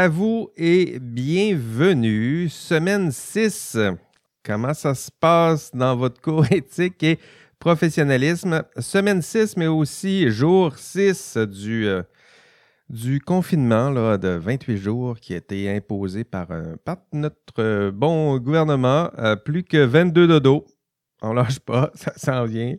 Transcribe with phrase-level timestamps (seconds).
[0.00, 2.48] à vous et bienvenue.
[2.48, 3.76] Semaine 6.
[4.42, 7.18] Comment ça se passe dans votre cours éthique et
[7.58, 8.62] professionnalisme?
[8.78, 12.02] Semaine 6, mais aussi jour 6 du, euh,
[12.88, 16.48] du confinement là, de 28 jours qui a été imposé par,
[17.12, 19.10] notre bon gouvernement.
[19.18, 20.64] Euh, plus que 22 dodo.
[21.20, 22.76] On lâche pas, ça s'en vient.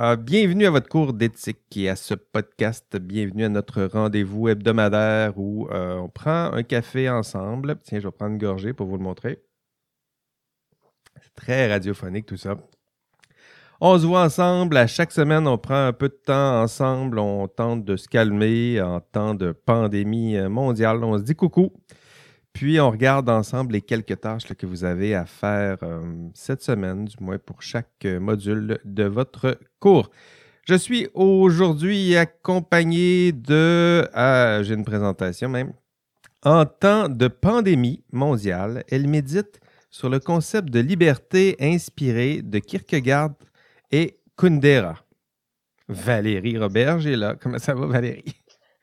[0.00, 2.96] Euh, bienvenue à votre cours d'éthique et à ce podcast.
[2.96, 7.76] Bienvenue à notre rendez-vous hebdomadaire où euh, on prend un café ensemble.
[7.84, 9.42] Tiens, je vais prendre une gorgée pour vous le montrer.
[11.20, 12.56] C'est très radiophonique tout ça.
[13.82, 14.78] On se voit ensemble.
[14.78, 17.18] À chaque semaine, on prend un peu de temps ensemble.
[17.18, 21.04] On tente de se calmer en temps de pandémie mondiale.
[21.04, 21.70] On se dit coucou.
[22.52, 26.02] Puis on regarde ensemble les quelques tâches que vous avez à faire euh,
[26.34, 30.10] cette semaine, du moins pour chaque euh, module de votre cours.
[30.68, 34.08] Je suis aujourd'hui accompagné de...
[34.12, 35.72] Ah, j'ai une présentation même.
[36.44, 43.34] En temps de pandémie mondiale, elle médite sur le concept de liberté inspiré de Kierkegaard
[43.90, 44.96] et Kundera.
[45.88, 47.36] Valérie Roberge est là.
[47.40, 48.34] Comment ça va, Valérie?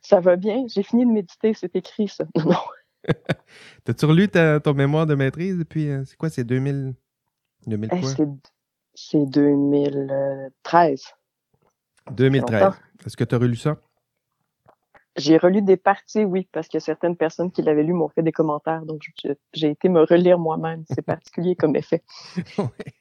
[0.01, 0.65] Ça va bien.
[0.67, 1.53] J'ai fini de méditer.
[1.53, 2.25] C'est écrit, ça.
[3.83, 6.93] T'as-tu relu ta, ton mémoire de maîtrise depuis, euh, c'est quoi, c'est 2000,
[7.67, 7.99] 2000 quoi?
[8.95, 11.01] C'est 2013.
[12.11, 12.73] 2013.
[13.05, 13.77] Est-ce que tu as relu ça?
[15.15, 18.31] J'ai relu des parties, oui, parce que certaines personnes qui l'avaient lu m'ont fait des
[18.31, 19.01] commentaires, donc
[19.53, 20.83] j'ai été me relire moi-même.
[20.93, 22.03] C'est particulier comme effet.
[22.57, 22.93] oui,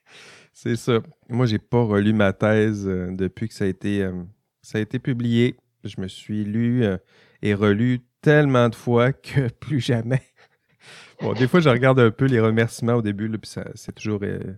[0.52, 1.00] c'est ça.
[1.28, 4.22] Moi, j'ai pas relu ma thèse euh, depuis que ça a été, euh,
[4.62, 5.56] ça a été publié.
[5.84, 6.84] Je me suis lu
[7.42, 10.22] et relu tellement de fois que plus jamais.
[11.20, 14.54] bon, des fois, je regarde un peu les remerciements au début, puis c'est toujours euh,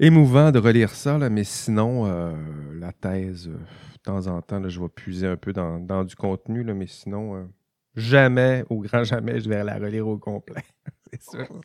[0.00, 2.32] émouvant de relire ça, là, mais sinon, euh,
[2.78, 6.62] la thèse, euh, de temps en temps, je vais puiser un peu dans, du contenu,
[6.62, 7.48] là, mais sinon,
[7.94, 10.64] jamais, au grand jamais, je vais la relire au complet.
[11.12, 11.60] c'est sûr.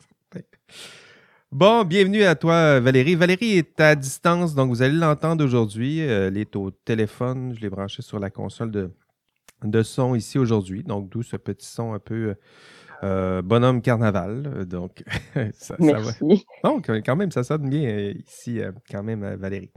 [1.50, 3.14] Bon, bienvenue à toi, Valérie.
[3.14, 5.98] Valérie est à distance, donc vous allez l'entendre aujourd'hui.
[5.98, 7.54] elle est au téléphone.
[7.54, 8.90] Je l'ai branché sur la console de,
[9.64, 10.82] de son ici aujourd'hui.
[10.82, 12.34] Donc, d'où ce petit son un peu
[13.04, 14.64] euh, bonhomme carnaval.
[14.66, 15.02] Donc,
[15.54, 16.18] ça, Merci.
[16.20, 16.70] va.
[16.70, 19.72] Donc, quand même, ça sonne bien euh, ici, euh, quand même, Valérie.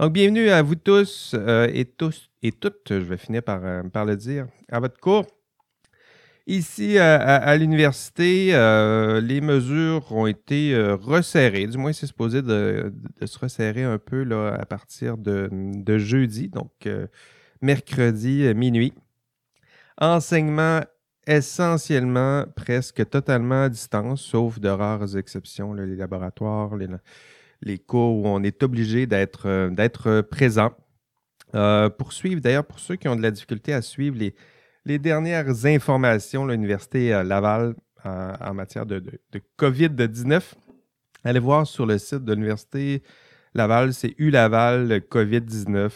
[0.00, 1.34] Donc, bienvenue à vous tous
[1.72, 3.60] et tous et toutes, je vais finir par,
[3.92, 5.24] par le dire, à votre cours.
[6.48, 8.52] Ici, à, l'université,
[9.22, 11.66] les mesures ont été resserrées.
[11.66, 12.92] Du moins, c'est supposé de,
[13.24, 16.70] se resserrer un peu là, à partir de, de jeudi, donc
[17.62, 18.92] mercredi minuit
[19.98, 20.80] enseignement
[21.26, 26.76] essentiellement presque totalement à distance, sauf de rares exceptions, les laboratoires,
[27.62, 30.72] les, cours où on est obligé d'être euh, présent.
[31.54, 34.34] Euh, pour d'ailleurs, pour ceux qui ont de la difficulté à suivre les,
[34.84, 37.74] les dernières informations, l'Université euh, Laval
[38.04, 40.52] en matière de, de, COVID-19,
[41.24, 43.02] allez voir sur le site de l'Université
[43.52, 45.90] Laval, c'est ULaval COVID-19.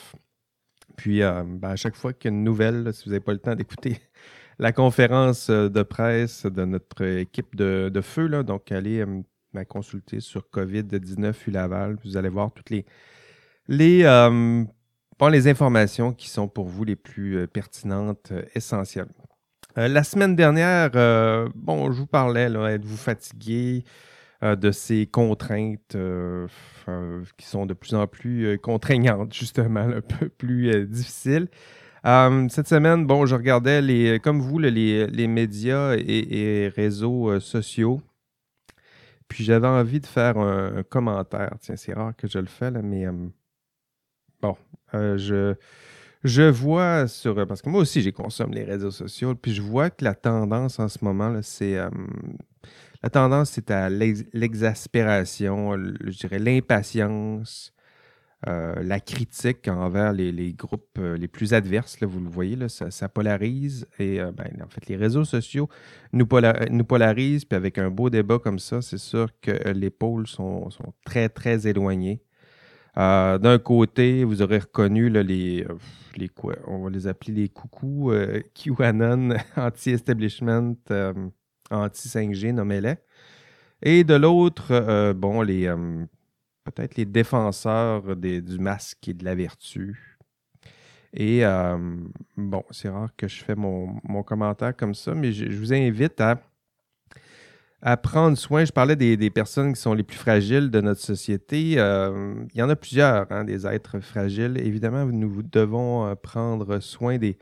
[1.00, 3.33] Puis, euh, ben, à chaque fois qu'il y a une nouvelle, si vous n'avez pas
[3.33, 3.99] le temps d'écouter
[4.59, 9.22] la conférence euh, de presse de notre équipe de, feu, donc allez euh,
[9.55, 11.97] ben, consulter sur COVID-19 ULaval.
[12.05, 12.84] Vous allez voir toutes les,
[13.66, 14.03] les,
[15.31, 19.09] les informations qui sont pour vous les plus pertinentes, essentielles.
[19.77, 20.91] la semaine dernière,
[21.55, 23.84] bon, je vous parlais, êtes-vous fatigué?
[24.43, 26.47] Euh, de ces contraintes euh,
[27.37, 31.49] qui sont de plus en plus euh, contraignantes, justement, un peu plus difficiles.
[32.49, 38.01] cette semaine, bon, je regardais les, comme vous, les, médias et, réseaux sociaux.
[39.28, 41.53] Puis j'avais envie de faire un, commentaire.
[41.61, 43.05] Tiens, c'est rare que je le fais, là, mais
[44.41, 44.57] bon,
[44.95, 45.55] je,
[46.25, 47.47] je vois sur.
[47.47, 49.35] Parce que moi aussi, j'ai consomme les réseaux sociaux.
[49.35, 51.78] Puis je vois que la tendance en ce moment, c'est
[53.03, 57.72] la tendance, c'est à l'exaspération, je dirais l'impatience,
[58.47, 62.01] euh, la critique envers les, groupes euh, les plus adverses.
[62.01, 63.87] Là, vous le voyez, là, ça, polarise.
[63.99, 65.69] Et euh, ben, en fait, les réseaux sociaux
[66.13, 66.27] nous,
[66.71, 67.45] nous, polarisent.
[67.45, 70.69] Puis avec un beau débat comme ça, c'est sûr que les pôles sont,
[71.05, 72.23] très, très éloignés.
[72.97, 75.66] D'un côté, vous aurez reconnu les,
[76.16, 78.13] les quoi, on va les appeler les coucous
[78.54, 80.75] QAnon, anti-establishment
[81.71, 82.97] anti-5G, nommez-les.
[83.83, 86.04] Et de l'autre, euh, bon, les euh,
[86.65, 90.19] peut-être les défenseurs du masque et de la vertu.
[91.13, 91.77] Et euh,
[92.37, 96.41] bon, c'est rare que je fais mon, commentaire comme ça, mais je, vous invite à,
[97.82, 98.65] à, prendre soin.
[98.65, 101.72] Je parlais des, personnes qui sont les plus fragiles de notre société.
[101.72, 104.59] il y en a plusieurs, hein, des êtres fragiles.
[104.59, 107.36] Évidemment, nous devons prendre soin des,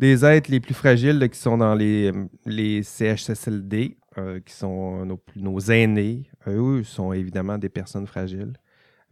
[0.00, 2.10] des êtres les plus fragiles qui sont dans les,
[2.46, 6.24] les CHSLD, euh, qui sont nos, nos aînés.
[6.48, 8.54] Eux sont évidemment des personnes fragiles.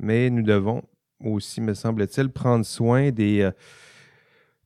[0.00, 0.82] Mais nous devons
[1.22, 3.50] aussi, me semble-t-il, prendre soin des, euh,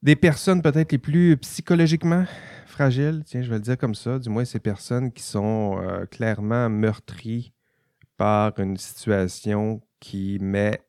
[0.02, 2.24] des personnes peut-être les plus psychologiquement
[2.66, 3.22] fragiles.
[3.24, 4.18] Tiens, je vais le dire comme ça.
[4.18, 7.52] Du moins, ces personnes qui sont euh, clairement meurtries
[8.16, 10.80] par une situation qui met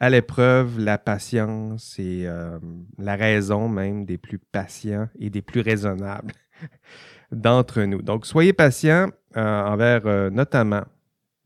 [0.00, 2.58] à l'épreuve la patience et euh,
[2.98, 6.34] la raison même des plus patients et des plus raisonnables
[7.32, 8.02] d'entre nous.
[8.02, 10.82] Donc, soyez patients euh, envers notamment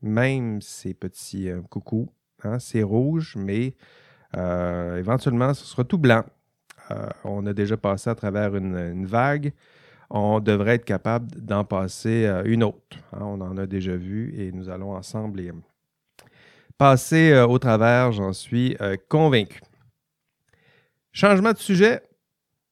[0.01, 2.09] même ces petits coucous.
[2.43, 3.75] Hein, c'est rouge, mais
[4.33, 6.23] éventuellement, ce sera tout blanc.
[7.23, 9.53] On a déjà passé à travers une, vague.
[10.09, 12.97] On devrait être capable d'en passer une autre.
[13.13, 13.19] Hein.
[13.21, 15.41] on en a déjà vu et nous allons ensemble
[16.77, 19.61] passer euh, au travers, j'en suis euh, convaincu.
[21.11, 22.01] Changement de sujet.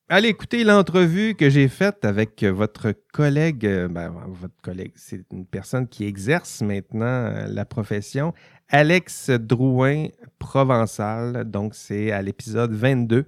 [0.07, 5.47] Allez écouter l'entrevue que j'ai faite avec votre collègue, euh, ben, votre collègue, c'est une
[5.47, 8.33] personne qui exerce maintenant la profession,
[8.69, 11.49] Alex Drouin Provençal.
[11.49, 13.25] Donc, c'est à l'épisode 22,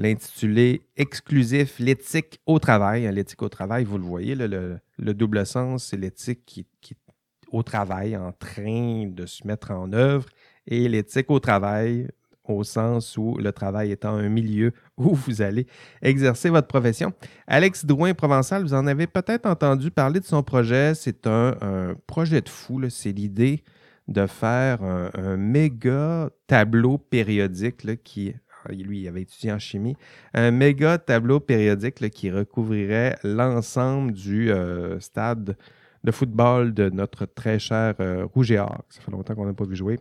[0.00, 3.08] l'intitulé Exclusif, l'éthique au travail.
[3.12, 6.94] L'éthique au travail, vous le voyez, le, double sens, c'est l'éthique qui, qui,
[7.52, 10.26] au travail, en train de se mettre en œuvre,
[10.66, 12.08] et l'éthique au travail,
[12.44, 15.66] au sens où le travail étant un milieu où vous allez
[16.00, 17.12] exercer votre profession.
[17.46, 20.94] Alex Drouin Provençal, vous en avez peut-être entendu parler de son projet.
[20.94, 22.80] C'est un, projet de fou.
[22.88, 23.62] C'est l'idée
[24.08, 28.34] de faire un, méga tableau périodique qui,
[28.68, 29.96] lui, il avait étudié en chimie,
[30.34, 35.56] un méga tableau périodique qui recouvrirait l'ensemble du euh, stade
[36.04, 38.82] de football de notre très cher euh, Rouge et Or.
[38.88, 39.98] Ça fait longtemps qu'on n'a pas vu jouer.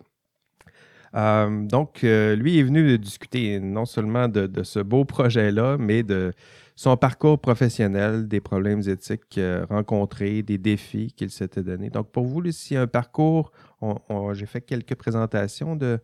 [1.16, 6.32] Euh, donc, euh, lui est venu discuter non seulement de, ce beau projet-là, mais de
[6.76, 9.40] son parcours professionnel, des problèmes éthiques
[9.70, 11.90] rencontrés, des défis qu'il s'était donnés.
[11.90, 13.52] Donc, pour vous, ici, un parcours,
[14.32, 16.00] j'ai fait quelques présentations de,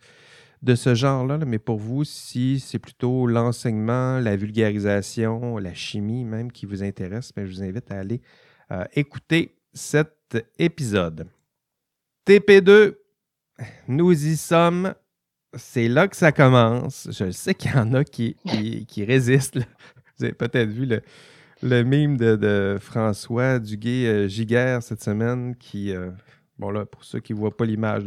[0.65, 6.51] de ce genre-là, mais pour vous, si c'est plutôt l'enseignement, la vulgarisation, la chimie même
[6.51, 8.21] qui vous intéresse, ben, je vous invite à aller
[8.95, 11.27] écouter cet épisode.
[12.27, 12.95] TP2,
[13.87, 14.93] nous y sommes.
[15.53, 17.07] C'est là que ça commence.
[17.11, 18.35] Je sais qu'il y en a qui,
[18.87, 19.59] qui, résistent.
[20.17, 21.01] Vous avez peut-être vu le,
[21.61, 26.09] le mime de, François Duguay-Giguère euh, cette semaine qui, euh,
[26.59, 28.05] bon là, pour ceux qui ne voient pas l'image,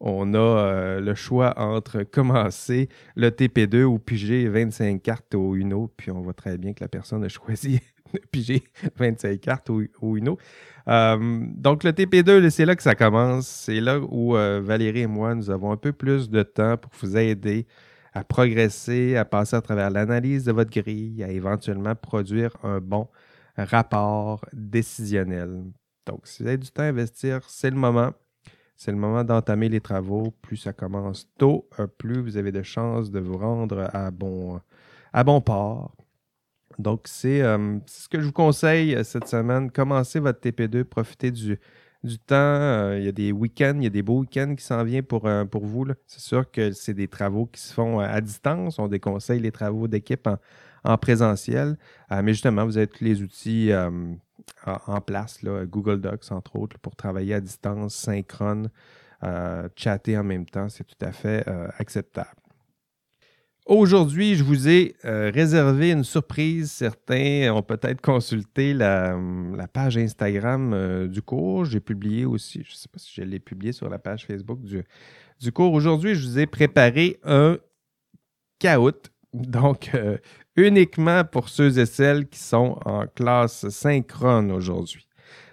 [0.00, 5.92] on a euh, le choix entre commencer le TP2 ou piger 25 cartes au Uno,
[5.96, 7.80] puis on voit très bien que la personne a choisi
[8.14, 8.64] de piger
[8.96, 10.38] 25 cartes au, au Uno.
[10.88, 13.46] Euh, donc, le TP2, c'est là que ça commence.
[13.46, 16.90] C'est là où euh, Valérie et moi, nous avons un peu plus de temps pour
[17.00, 17.66] vous aider
[18.12, 23.08] à progresser, à passer à travers l'analyse de votre grille, à éventuellement produire un bon
[23.56, 25.62] rapport décisionnel.
[26.06, 28.12] Donc, si vous avez du temps à investir, c'est le moment.
[28.76, 30.32] C'est le moment d'entamer les travaux.
[30.42, 34.60] Plus ça commence tôt, euh, plus vous avez de chances de vous rendre à bon,
[35.12, 35.94] à bon port.
[36.78, 39.70] Donc, euh, c'est ce que je vous conseille euh, cette semaine.
[39.70, 41.58] Commencez votre TP2, profitez du,
[42.02, 42.34] du temps.
[42.36, 45.04] Euh, il y a des week-ends, il y a des beaux week-ends qui s'en viennent
[45.04, 45.86] pour, pour vous.
[46.06, 48.78] C'est sûr que c'est des travaux qui se font à distance.
[48.78, 50.28] On déconseille les travaux d'équipe
[50.84, 51.76] en, présentiel.
[52.10, 53.70] mais justement, vous avez tous les outils
[54.64, 58.70] en, place, Google Docs, entre autres, pour travailler à distance, synchrone,
[59.76, 60.68] chatter en même temps.
[60.68, 61.46] C'est tout à fait
[61.78, 62.42] acceptable.
[63.66, 66.72] Aujourd'hui, je vous ai euh, réservé une surprise.
[66.72, 69.16] Certains ont peut-être consulté la,
[69.72, 71.64] page Instagram euh, du cours.
[71.64, 74.60] J'ai publié aussi, je ne sais pas si je l'ai publié sur la page Facebook
[74.62, 74.82] du,
[75.40, 75.72] du cours.
[75.74, 77.56] Aujourd'hui, je vous ai préparé un
[78.58, 79.10] caout.
[79.32, 80.18] Donc, euh,
[80.56, 85.08] uniquement pour ceux et celles qui sont en classe synchrone aujourd'hui.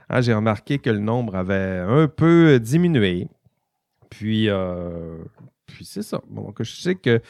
[0.10, 3.28] Hein, j'ai remarqué que le nombre avait un peu diminué.
[4.10, 4.50] Puis,
[5.68, 6.22] puis c'est ça.
[6.30, 7.22] Donc, je sais que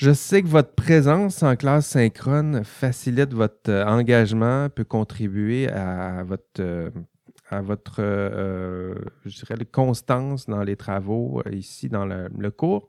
[0.00, 6.22] je sais que votre présence en classe synchrone facilite votre euh, engagement, peut contribuer à
[6.24, 6.88] votre, euh,
[7.50, 8.94] à votre euh,
[9.26, 12.88] je dirais, constance dans les travaux ici dans le, cours.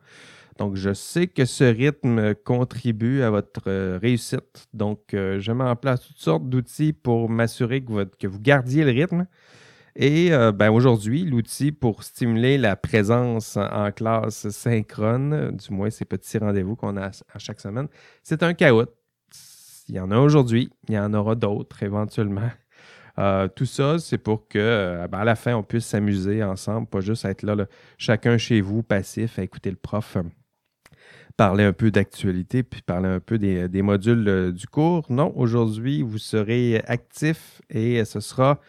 [0.62, 4.68] Donc, je sais que ce rythme contribue à votre réussite.
[4.76, 9.26] Donc, je mets en place toutes sortes d'outils pour m'assurer que, vous gardiez le rythme.
[9.96, 16.06] Et euh, ben, aujourd'hui, l'outil pour stimuler la présence en classe synchrone, du moins ces
[16.06, 17.88] petits rendez-vous qu'on a à chaque semaine,
[18.22, 18.88] c'est un caout.
[19.90, 22.52] Il y en a aujourd'hui, il y en aura d'autres éventuellement.
[23.20, 26.86] Euh, tout ça, c'est pour que euh, ben, à la fin, on puisse s'amuser ensemble,
[26.86, 27.56] pas juste être là,
[27.98, 30.18] chacun chez vous, passif, à écouter le prof.
[31.38, 35.06] parler un peu d'actualité, puis parler un peu des, des modules du cours.
[35.10, 38.60] Non, aujourd'hui, vous serez actif et ce sera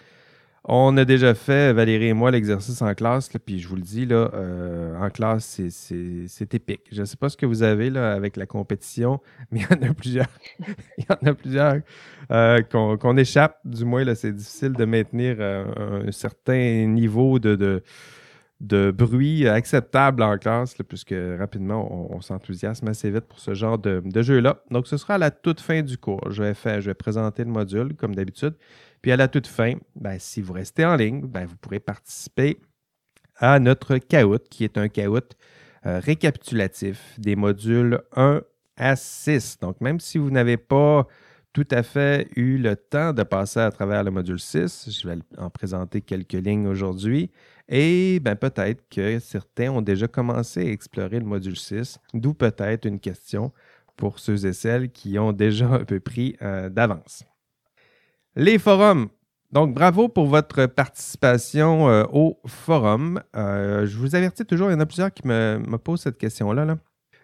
[0.64, 4.07] on a déjà fait, Valérie et moi, l'exercice en classe, puis je vous le dis,
[4.12, 6.83] euh, en classe, c'est épique.
[6.92, 9.90] Je ne sais pas ce que vous avez avec la compétition, mais il y en
[9.90, 10.28] a plusieurs.
[10.99, 11.78] il y en a plusieurs
[12.31, 13.59] euh, qu'on échappe.
[13.64, 17.83] Du moins, c'est difficile de maintenir euh, un certain niveau de,
[18.62, 24.23] bruit acceptable en classe, puisque rapidement, on, s'enthousiasme assez vite pour ce genre de, de
[24.23, 24.62] jeu-là.
[24.71, 26.31] Donc, ce sera à la toute fin du cours.
[26.31, 28.54] Je vais, faire, présenter le module, comme d'habitude.
[29.02, 32.59] Puis à la toute fin, ben, si vous restez en ligne, ben, vous pourrez participer
[33.37, 35.35] à notre CAOUT, qui est un CAOUT
[35.85, 38.42] euh, récapitulatif des modules 1
[38.76, 39.59] à 6.
[39.61, 41.09] Donc, même si vous n'avez pas
[41.52, 45.19] tout à fait eu le temps de passer à travers le module 6, je vais
[45.37, 47.31] en présenter quelques lignes aujourd'hui.
[47.75, 52.85] Et ben, peut-être que certains ont déjà commencé à explorer le module 6, d'où peut-être
[52.85, 53.50] une question
[53.97, 57.25] pour ceux et celles qui ont déjà un peu pris euh, d'avance.
[58.37, 59.09] Les forums.
[59.52, 63.23] Donc, bravo pour votre participation euh, au forum.
[63.35, 66.76] Euh, je vous avertis toujours, il y en a plusieurs qui me, posent cette question-là.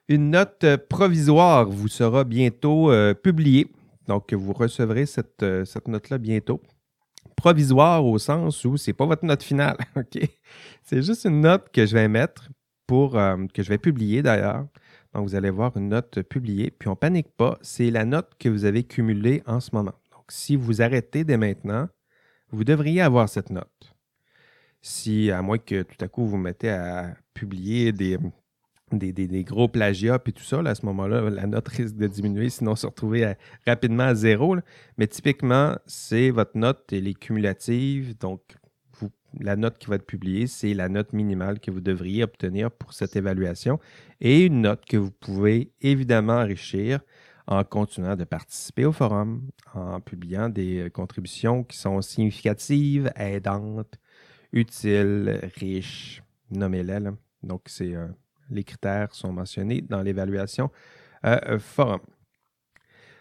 [0.09, 2.91] Une note provisoire vous sera bientôt
[3.23, 3.71] publiée.
[4.07, 6.63] Donc, vous recevrez cette, cette note-là bientôt.
[7.39, 9.77] Provisoire au sens où ce n'est pas votre note finale.
[9.97, 10.19] OK?
[10.83, 12.49] C'est juste une note que je vais mettre
[12.87, 14.67] pour que je vais publier d'ailleurs.
[15.15, 16.71] Donc, vous allez voir une note publiée.
[16.71, 17.59] Puis, on ne panique pas.
[17.63, 19.95] C'est la note que vous avez cumulée en ce moment
[20.31, 21.89] si vous arrêtez dès maintenant,
[22.51, 23.95] vous devriez avoir cette note.
[24.81, 28.19] Si, à moins que tout à coup vous mettez à publier des,
[28.97, 32.77] des, gros plagiats et tout ça, à ce moment-là, la note risque de diminuer, sinon
[32.77, 33.35] se retrouver
[33.67, 34.57] rapidement à zéro.
[34.97, 38.17] Mais typiquement, c'est votre note, elle est cumulative.
[38.19, 38.41] Donc,
[39.41, 42.93] la note qui va être publiée, c'est la note minimale que vous devriez obtenir pour
[42.93, 43.79] cette évaluation
[44.21, 47.01] et une note que vous pouvez évidemment enrichir
[47.47, 53.99] en continuant de participer au forum, en publiant des euh, contributions qui sont significatives, aidantes,
[54.53, 56.99] utiles, riches, nommez-les.
[57.43, 58.09] Donc, c'est, euh,
[58.51, 60.71] les critères sont mentionnés dans l'évaluation
[61.25, 62.01] euh, forum.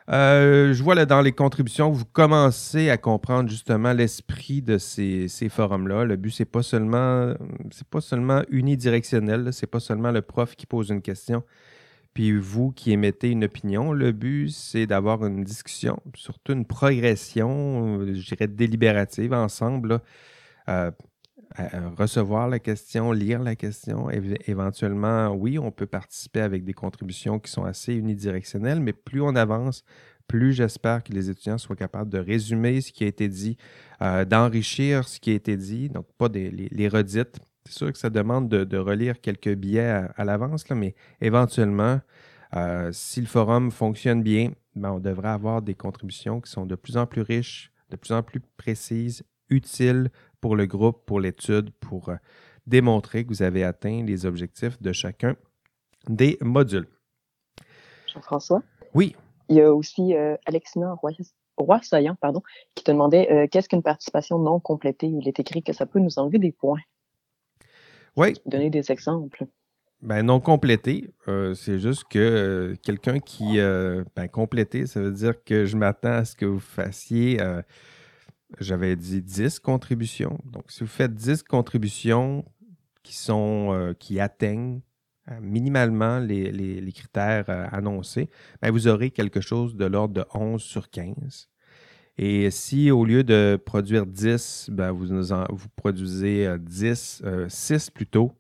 [0.10, 6.06] je vois là dans les contributions, vous commencez à comprendre justement l'esprit de ces, forums-là.
[6.06, 7.34] Le but, c'est pas seulement,
[7.72, 11.44] c'est pas seulement unidirectionnel, c'est pas seulement le prof qui pose une question,
[12.18, 18.00] puis vous qui émettez une opinion, le but, c'est d'avoir une discussion, surtout une progression,
[18.00, 20.02] euh, je dirais, délibérative ensemble.
[20.68, 20.90] Euh,
[21.98, 24.10] recevoir la question, lire la question.
[24.10, 29.36] éventuellement, oui, on peut participer avec des contributions qui sont assez unidirectionnelles, mais plus on
[29.36, 29.84] avance,
[30.28, 33.58] plus j'espère que les étudiants soient capables de résumer ce qui a été dit,
[34.02, 37.98] euh, d'enrichir ce qui a été dit, donc pas des, les redites, c'est sûr que
[37.98, 42.00] ça demande de, relire quelques billets à, l'avance, mais éventuellement,
[42.56, 46.76] euh, si le forum fonctionne bien, ben, on devrait avoir des contributions qui sont de
[46.76, 50.10] plus en plus riches, de plus en plus précises, utiles
[50.42, 52.16] pour le groupe, pour l'étude, pour euh,
[52.66, 55.36] démontrer que vous avez atteint les objectifs de chacun
[56.08, 56.88] des modules.
[58.14, 58.64] Jean-François?
[58.94, 59.16] Oui.
[59.50, 62.44] Il y a aussi euh, Alexina Roy, Saillant, pardon,
[62.76, 65.08] qui te demandait qu'est-ce qu'une participation non complétée?
[65.08, 66.82] Il est écrit que ça peut nous enlever des points.
[68.16, 68.34] Oui.
[68.46, 69.46] Donner des exemples.
[70.02, 73.60] Ben, non complété, euh, c'est juste que euh, quelqu'un qui.
[73.60, 77.40] Euh, ben, complété, ça veut dire que je m'attends à ce que vous fassiez.
[78.60, 80.40] J'avais dit 10 contributions.
[80.46, 82.46] Donc, si vous faites 10 contributions
[83.04, 83.18] qui
[84.00, 84.82] qui atteignent
[85.42, 88.30] minimalement les, critères annoncés,
[88.62, 91.50] ben, vous aurez quelque chose de l'ordre de 11 sur 15.
[92.18, 98.32] Et si au lieu de produire 10, ben, vous, produisez 10, euh, 6 euh, plutôt,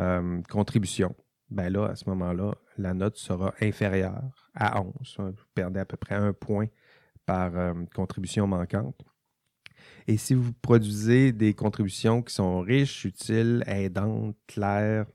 [0.00, 1.14] euh, contributions,
[1.50, 5.16] ben là, à ce moment-là, la note sera inférieure à 11.
[5.18, 6.66] Vous perdez à peu près un point
[7.26, 7.52] par
[7.94, 9.04] contribution manquante.
[10.08, 15.06] Et si vous produisez des contributions qui sont riches, utiles, aidantes, claires,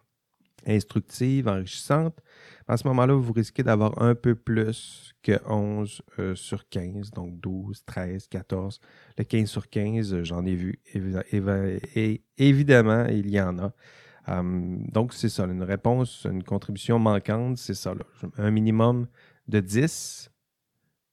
[0.65, 2.19] instructives, enrichissantes,
[2.67, 7.39] à ce moment-là, vous risquez d'avoir un peu plus que 11 euh, sur 15, donc
[7.39, 8.79] 12, 13, 14.
[9.17, 10.79] Le 15 sur 15, euh, j'en ai vu.
[10.93, 13.73] Et évidemment, il y en a.
[14.27, 17.93] Hum, donc, c'est ça, une réponse, une contribution manquante, c'est ça.
[18.37, 19.07] Un minimum
[19.47, 20.29] de 10.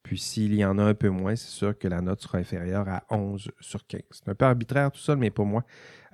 [0.05, 2.87] Puis s'il y en a un peu moins, c'est sûr que la note sera inférieure
[2.89, 4.03] à 11 sur 15.
[4.11, 5.65] C'est un peu arbitraire tout ça, mais pour moi,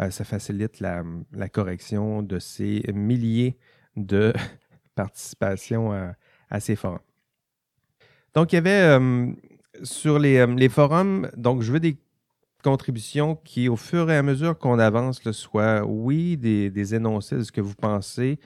[0.01, 1.03] euh, ça facilite la,
[1.49, 3.59] correction de ces milliers
[3.97, 4.33] de
[4.95, 5.93] participation
[6.49, 7.01] à, ces forums.
[8.33, 9.33] Donc, il y avait euh,
[9.83, 11.99] sur euh, les, forums, donc je veux des
[12.63, 17.51] contributions qui, au fur et à mesure qu'on avance, soient, oui, des, énoncés de ce
[17.51, 18.39] que vous pensez,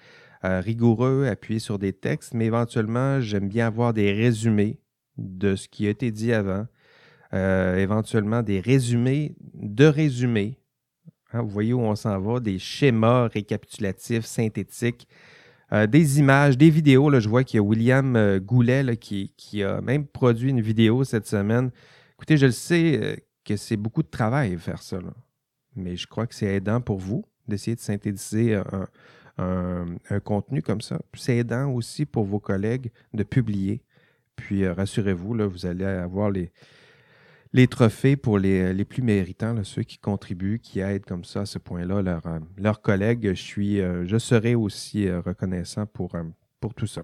[0.42, 4.78] rigoureux, appuyé sur des textes, mais éventuellement, j'aime bien avoir des résumés
[5.16, 6.66] de ce qui a été dit avant,
[7.32, 10.58] éventuellement des résumés de résumés.
[11.32, 15.08] Hein, vous voyez où on s'en va, des schémas récapitulatifs, synthétiques,
[15.88, 17.10] des images, des vidéos.
[17.10, 21.02] Là, je vois qu'il y a William Goulet qui, qui, a même produit une vidéo
[21.02, 21.72] cette semaine.
[22.16, 24.98] Écoutez, je le sais que c'est beaucoup de travail faire ça.
[25.76, 28.60] Mais je crois que c'est aidant pour vous d'essayer de synthétiser
[29.36, 30.98] un, contenu comme ça.
[31.14, 33.82] C'est aidant aussi pour vos collègues de publier.
[34.36, 36.50] Puis euh, rassurez-vous, vous allez avoir les,
[37.52, 41.58] les trophées pour les, plus méritants, ceux qui contribuent, qui aident comme ça à ce
[41.58, 43.34] point-là euh, leurs collègues.
[43.34, 46.12] Je, euh, serai aussi reconnaissant pour,
[46.60, 47.02] pour tout ça.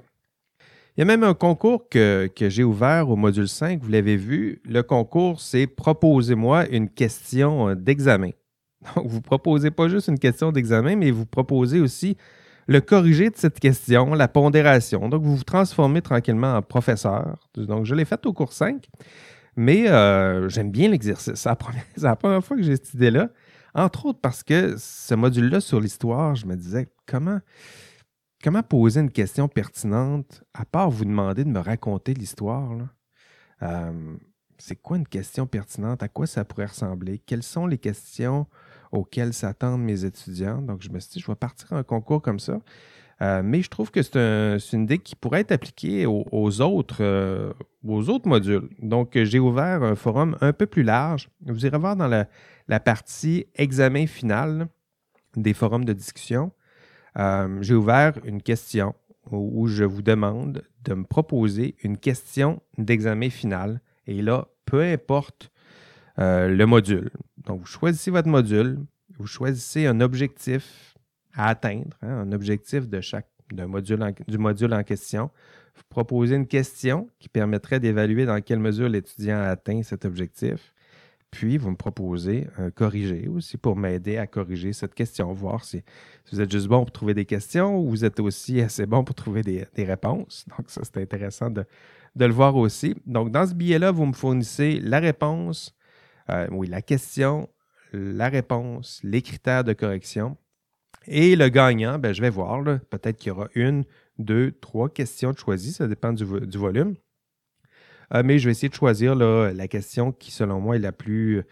[0.96, 4.60] Il y a même un concours que, j'ai ouvert au module 5, vous l'avez vu.
[4.64, 8.30] Le concours, c'est Proposez-moi une question d'examen.
[8.96, 12.16] Donc, vous ne proposez pas juste une question d'examen, mais vous proposez aussi
[12.70, 15.08] le corriger de cette question, la pondération.
[15.08, 17.36] Donc, vous vous transformez tranquillement en professeur.
[17.56, 18.88] Donc, je l'ai fait au cours 5,
[19.56, 21.34] mais euh, j'aime bien l'exercice.
[21.34, 23.30] C'est la, première fois que j'ai cette idée-là.
[23.74, 27.40] Entre autres parce que ce module-là sur l'histoire, je me disais, comment
[28.42, 32.70] comment poser une question pertinente, à part vous demander de me raconter l'histoire?
[33.62, 34.16] Euh,
[34.58, 36.04] c'est quoi une question pertinente?
[36.04, 37.18] À quoi ça pourrait ressembler?
[37.18, 38.46] Quelles sont les questions
[38.92, 40.62] auxquelles s'attendent mes étudiants?
[40.62, 42.60] Donc, je me suis dit, je vais partir un concours comme ça.
[43.22, 47.52] Euh, mais je trouve que c'est une idée qui pourrait être appliquée aux, autres, euh,
[47.86, 48.68] aux autres modules.
[48.80, 51.28] Donc, j'ai ouvert un forum un peu plus large.
[51.46, 52.26] Vous irez voir dans la,
[52.80, 54.68] partie examen final
[55.36, 56.52] des forums de discussion.
[57.18, 58.94] Euh, j'ai ouvert une question
[59.30, 63.80] où je vous demande de me proposer une question d'examen final.
[64.06, 65.50] Et là, peu importe
[66.16, 67.10] le module.
[67.46, 68.78] Donc, vous choisissez votre module,
[69.18, 70.94] vous choisissez un objectif
[71.32, 75.30] à atteindre, hein, un objectif de chaque module du module en question.
[75.76, 80.74] Vous proposez une question qui permettrait d'évaluer dans quelle mesure l'étudiant a atteint cet objectif.
[81.30, 85.82] Puis, vous me proposez un corrigé aussi pour m'aider à corriger cette question, voir si,
[86.32, 89.14] vous êtes juste bon pour trouver des questions ou vous êtes aussi assez bon pour
[89.14, 90.44] trouver des, réponses.
[90.48, 91.64] Donc, ça, c'est intéressant de,
[92.16, 92.96] le voir aussi.
[93.06, 95.72] Donc, dans ce billet-là, vous me fournissez la réponse,
[96.30, 97.48] euh, oui, la question,
[97.92, 100.36] la réponse, les critères de correction.
[101.06, 103.84] Et le gagnant, ben, je vais voir, peut-être qu'il y aura une,
[104.18, 106.94] deux, trois questions choisies, ça dépend du volume.
[108.12, 111.42] Euh, mais je vais essayer de choisir la question qui, selon moi, est la plus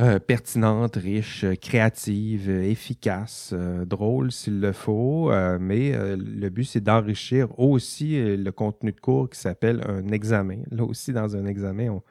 [0.00, 3.54] euh, pertinente, riche, créative, efficace,
[3.86, 5.32] drôle s'il le faut.
[5.58, 10.62] mais le but, c'est d'enrichir aussi le contenu de cours qui s'appelle un examen.
[10.70, 12.02] Là aussi, dans un examen, on,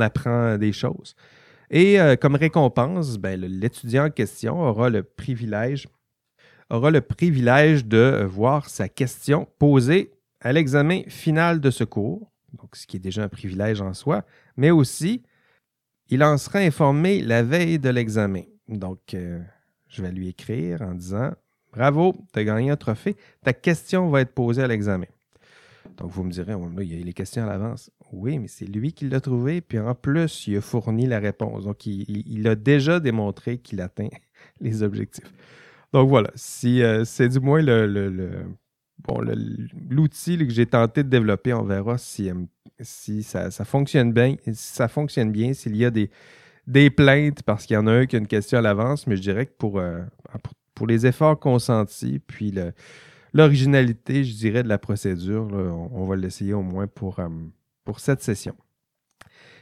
[0.00, 1.14] apprend des choses.
[1.70, 5.88] Et comme récompense, ben, l'étudiant en question aura le privilège
[6.68, 12.32] aura le privilège de voir sa question posée à l'examen final de ce cours
[12.72, 14.24] ce qui est déjà un privilège en soi,
[14.56, 15.22] mais aussi,
[16.08, 18.42] il en sera informé la veille de l'examen.
[18.68, 19.40] Donc, euh,
[19.88, 21.32] je vais lui écrire en disant
[21.72, 25.06] Bravo, tu as gagné un trophée, ta question va être posée à l'examen.
[25.96, 27.90] Donc, vous me direz, il y a les questions à l'avance.
[28.12, 31.64] Oui, mais c'est lui qui l'a trouvé, puis en plus, il a fourni la réponse.
[31.64, 34.10] Donc, il, a déjà démontré qu'il atteint
[34.60, 35.32] les objectifs.
[35.94, 36.30] Donc voilà,
[36.64, 37.60] euh, c'est du moins
[39.90, 42.32] l'outil que j'ai tenté de développer, on verra si,
[43.22, 46.10] ça, fonctionne bien, si ça fonctionne bien, s'il y a des,
[46.66, 49.16] des plaintes parce qu'il y en a un qui a une question à l'avance, mais
[49.16, 50.00] je dirais que pour, euh,
[50.88, 52.54] les efforts consentis, puis
[53.32, 55.46] l'originalité, je dirais, de la procédure,
[55.92, 57.28] on, va l'essayer au moins pour, euh,
[57.84, 58.56] pour cette session.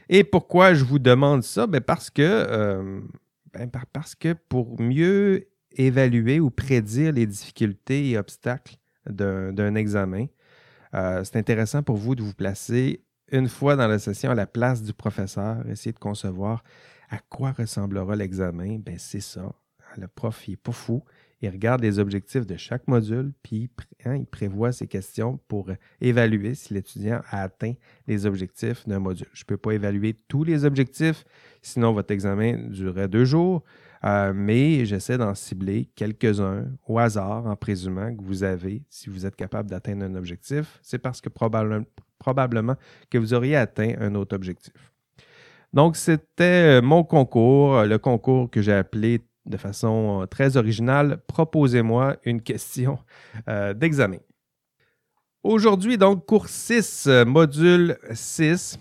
[0.09, 1.67] Et pourquoi je vous demande ça?
[1.67, 3.01] Ben parce que
[3.53, 10.27] ben parce que pour mieux évaluer ou prédire les difficultés et obstacles d'un examen.
[10.93, 14.45] Euh, c'est intéressant pour vous de vous placer une fois dans la session à la
[14.45, 16.63] place du professeur, essayer de concevoir
[17.09, 18.77] à quoi ressemblera l'examen.
[18.79, 19.53] Ben, c'est ça.
[19.97, 21.03] Le prof, il n'est pas fou.
[21.41, 23.69] Il regarde les objectifs de chaque module, puis
[24.05, 27.73] hein, il prévoit ses questions pour évaluer si l'étudiant a atteint
[28.07, 29.27] les objectifs d'un module.
[29.33, 31.25] Je ne peux pas évaluer tous les objectifs,
[31.61, 33.63] sinon votre examen durerait deux jours.
[34.03, 39.25] Euh, mais j'essaie d'en cibler quelques-uns au hasard en présumant que vous avez, si vous
[39.27, 42.75] êtes capable d'atteindre un objectif, c'est parce que probablement
[43.11, 44.73] que vous auriez atteint un autre objectif.
[45.73, 52.17] Donc, c'était euh, mon concours, le concours que j'ai appelé de façon très originale Proposez-moi
[52.25, 52.99] une question
[53.47, 54.19] euh, d'examen.
[55.43, 58.77] Aujourd'hui, donc, cours 6, module 6.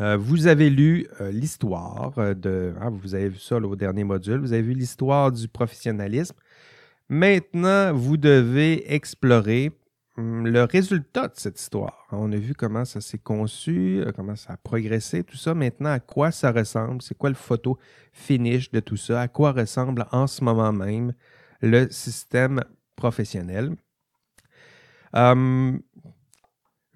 [0.00, 2.72] Euh, vous avez lu euh, l'histoire euh, de.
[2.80, 4.38] Hein, vous avez vu ça au dernier module.
[4.38, 6.36] Vous avez vu l'histoire du professionnalisme.
[7.08, 9.72] Maintenant, vous devez explorer
[10.18, 12.06] le résultat de cette histoire.
[12.10, 15.54] On a vu comment ça s'est conçu, euh, comment ça a progressé, tout ça.
[15.54, 17.02] Maintenant, à quoi ça ressemble?
[17.02, 17.78] C'est quoi le photo
[18.12, 19.20] finish de tout ça?
[19.20, 21.12] À quoi ressemble en ce moment même
[21.60, 22.64] le système
[22.96, 23.76] professionnel?
[25.12, 25.80] Hum,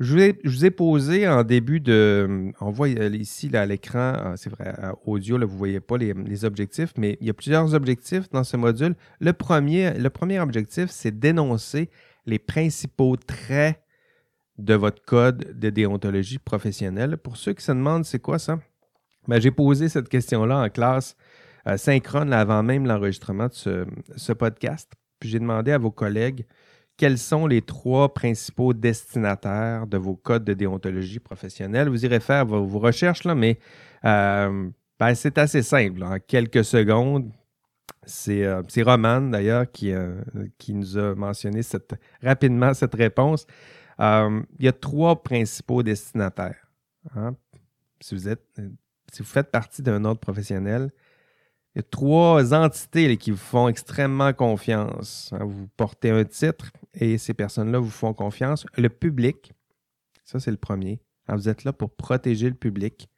[0.02, 2.50] je vous, ai, posé en début de.
[2.60, 6.44] On voit ici à l'écran, ah, c'est vrai, audio, là, vous ne voyez pas les,
[6.44, 8.96] objectifs, mais il y a plusieurs objectifs dans ce module.
[9.20, 11.88] Le premier, le premier objectif, c'est d'énoncer
[12.26, 13.82] les principaux traits
[14.58, 17.16] de votre code de déontologie professionnelle.
[17.16, 18.58] Pour ceux qui se demandent, c'est quoi ça?
[19.28, 21.16] Ben, j'ai posé cette question-là en classe
[21.66, 24.92] euh, synchrone avant même l'enregistrement de ce, podcast.
[25.20, 26.46] Puis j'ai demandé à vos collègues
[26.96, 31.88] quels sont les trois principaux destinataires de vos codes de déontologie professionnelle?
[31.88, 33.58] Vous irez faire vos, recherches, là, mais
[34.04, 34.68] euh,
[35.00, 36.02] ben, c'est assez simple.
[36.04, 37.32] En quelques secondes,
[38.04, 40.20] c'est euh, Roman, d'ailleurs, qui, euh,
[40.68, 41.60] nous a mentionné
[42.22, 43.46] rapidement cette réponse.
[43.98, 46.66] il y a trois principaux destinataires.
[47.14, 47.36] Hein.
[48.00, 50.90] Si, vous faites partie d'un ordre professionnel,
[51.74, 55.32] il y a trois entités qui vous font extrêmement confiance.
[55.32, 55.44] Hein.
[55.44, 58.66] Vous portez un titre et ces personnes-là vous font confiance.
[58.76, 59.52] Le public,
[60.24, 61.00] ça c'est le premier.
[61.28, 63.08] Vous êtes là pour protéger le public.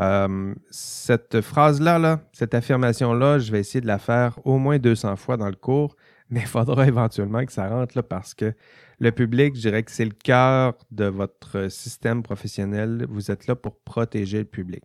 [0.00, 5.16] Euh, cette phrase-là, là, cette affirmation-là, je vais essayer de la faire au moins 200
[5.16, 5.96] fois dans le cours,
[6.30, 8.54] mais il faudra éventuellement que ça rentre là parce que
[8.98, 13.06] le public, je dirais que c'est le cœur de votre système professionnel.
[13.08, 14.82] Vous êtes là pour protéger le public.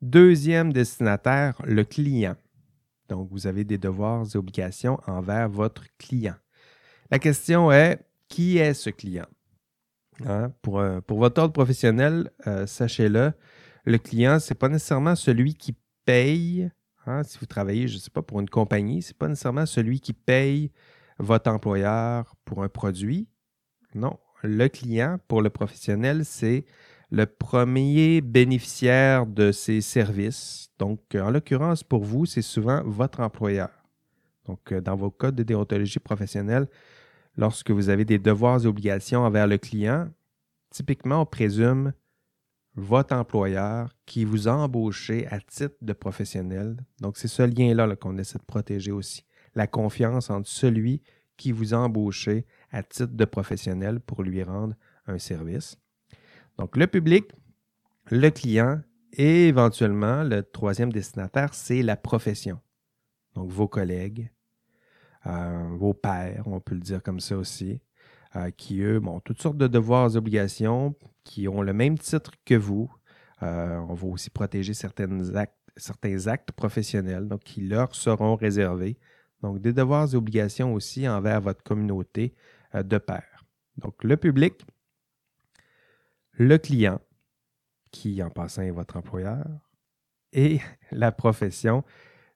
[0.00, 2.36] Deuxième destinataire, le client.
[3.08, 6.34] Donc, vous avez des devoirs et obligations envers votre client.
[7.10, 9.26] La question est, qui est ce client?
[10.26, 10.52] Hein?
[10.62, 13.32] Pour, pour, votre ordre professionnel, euh, sachez-le,
[13.84, 16.70] le client, ce n'est pas nécessairement celui qui paye.
[17.06, 17.22] Hein?
[17.24, 20.00] Si vous travaillez, je ne sais pas, pour une compagnie, ce n'est pas nécessairement celui
[20.00, 20.70] qui paye
[21.18, 23.28] votre employeur pour un produit.
[23.94, 26.64] Non, le client, pour le professionnel, c'est
[27.10, 30.70] le premier bénéficiaire de ces services.
[30.78, 33.70] Donc, en l'occurrence, pour vous, c'est souvent votre employeur.
[34.46, 36.68] Donc, euh, dans vos codes de déontologie professionnelle,
[37.36, 40.08] lorsque vous avez des devoirs et obligations envers le client,
[40.70, 41.92] typiquement, on présume
[42.74, 46.76] votre employeur qui vous a embauché à titre de professionnel.
[47.00, 49.24] Donc, c'est ce lien-là qu'on essaie de protéger aussi.
[49.54, 51.02] La confiance entre celui
[51.36, 54.74] qui vous a embauché à titre de professionnel pour lui rendre
[55.06, 55.76] un service.
[56.58, 57.30] Donc, le public,
[58.10, 58.80] le client
[59.12, 62.58] et éventuellement, le troisième destinataire, c'est la profession.
[63.34, 64.30] Donc, vos collègues,
[65.26, 67.80] euh, vos pairs, on peut le dire comme ça aussi,
[68.36, 72.32] euh, qui, eux, ont toutes sortes de devoirs et obligations, qui ont le même titre
[72.44, 72.90] que vous.
[73.42, 78.98] Euh, on va aussi protéger certains actes professionnels, qui leur seront réservés.
[79.42, 82.34] Donc, des devoirs et obligations aussi envers votre communauté
[82.74, 83.44] de pairs.
[83.76, 84.62] Donc, le public,
[86.32, 87.00] le client,
[87.90, 89.44] qui en passant est votre employeur,
[90.32, 91.84] et la profession,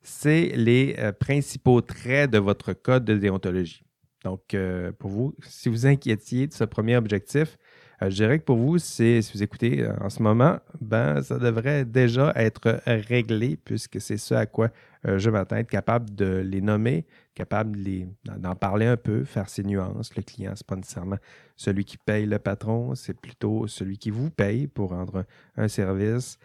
[0.02, 3.85] c'est les euh, principaux traits de votre code de déontologie.
[4.26, 7.56] Donc, euh, pour vous, si vous inquiétiez de ce premier objectif,
[8.02, 11.84] euh, je dirais que pour vous, si vous écoutez en ce moment, ben, ça devrait
[11.84, 14.70] déjà être réglé puisque c'est ce à quoi
[15.04, 17.78] je m'attends, être capable de les nommer, capable
[18.24, 20.16] d'en parler un peu, faire ses nuances.
[20.16, 21.18] Le client, ce n'est pas nécessairement
[21.54, 25.24] celui qui paye le patron, c'est plutôt celui qui vous paye pour rendre
[25.56, 26.36] un, service.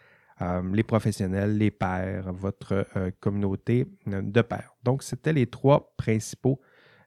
[0.41, 4.75] Euh, les professionnels, les pairs, votre euh, communauté euh, de pairs.
[4.83, 6.59] Donc, c'était les trois principaux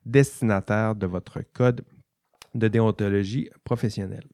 [0.05, 1.85] destinataires de votre code
[2.55, 4.27] de déontologie professionnelle.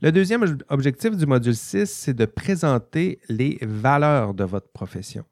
[0.00, 5.24] Le deuxième objectif du module 6, c'est de présenter les valeurs de votre profession.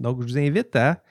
[0.00, 1.02] Donc, je vous invite à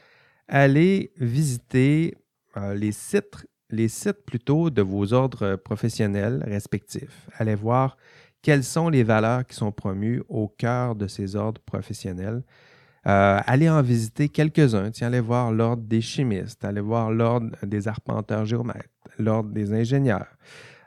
[0.48, 2.16] aller visiter
[2.56, 7.30] euh, les sites, les sites plutôt de vos ordres professionnels respectifs.
[7.38, 7.98] Allez voir
[8.42, 12.44] quelles sont les valeurs qui sont promues au cœur de ces ordres professionnels.
[13.08, 14.92] Euh, allez en visiter quelques-uns.
[15.02, 20.28] allez voir l'ordre des chimistes, allez voir l'ordre des arpenteurs géomètres, l'ordre des ingénieurs.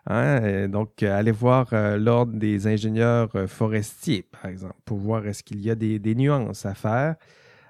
[0.07, 0.69] Hein.
[0.69, 5.71] Donc, allez voir euh, l'ordre des ingénieurs forestiers, par exemple, pour voir est-ce qu'il y
[5.71, 7.17] a des, des nuances à faire.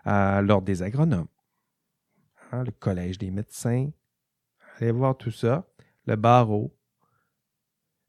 [0.04, 1.28] l'ordre des agronomes,
[2.52, 3.90] Hein, le Collège des médecins.
[4.78, 5.66] Allez voir tout ça,
[6.06, 6.76] le barreau,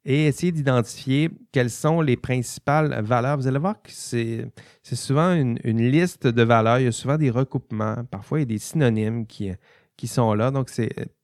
[0.05, 3.37] et essayer d'identifier quelles sont les principales valeurs.
[3.37, 4.51] Vous allez voir que c'est
[4.83, 8.45] souvent une, liste de valeurs, il y a souvent des recoupements, parfois il y a
[8.45, 9.51] des synonymes qui,
[9.97, 10.69] qui sont là, donc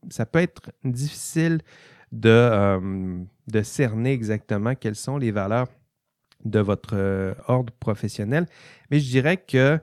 [0.10, 1.60] ça peut être difficile
[2.12, 5.68] de, euh, de cerner exactement quelles sont les valeurs
[6.46, 8.46] de votre euh, ordre professionnel,
[8.92, 9.80] mais je dirais que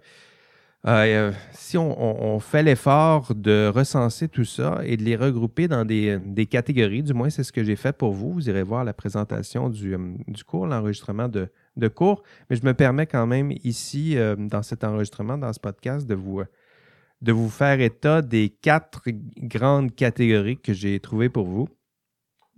[0.86, 6.46] Euh, si on, fait l'effort de recenser tout ça et de les regrouper dans des,
[6.50, 9.70] catégories, du moins c'est ce que j'ai fait pour vous, vous irez voir la présentation
[9.70, 10.14] du, euh,
[10.46, 11.48] cours, l'enregistrement de,
[11.88, 16.06] cours, mais je me permets quand même ici, euh, dans cet enregistrement, dans ce podcast,
[16.06, 19.04] de vous, faire état des quatre
[19.38, 21.66] grandes catégories que j'ai trouvées pour vous.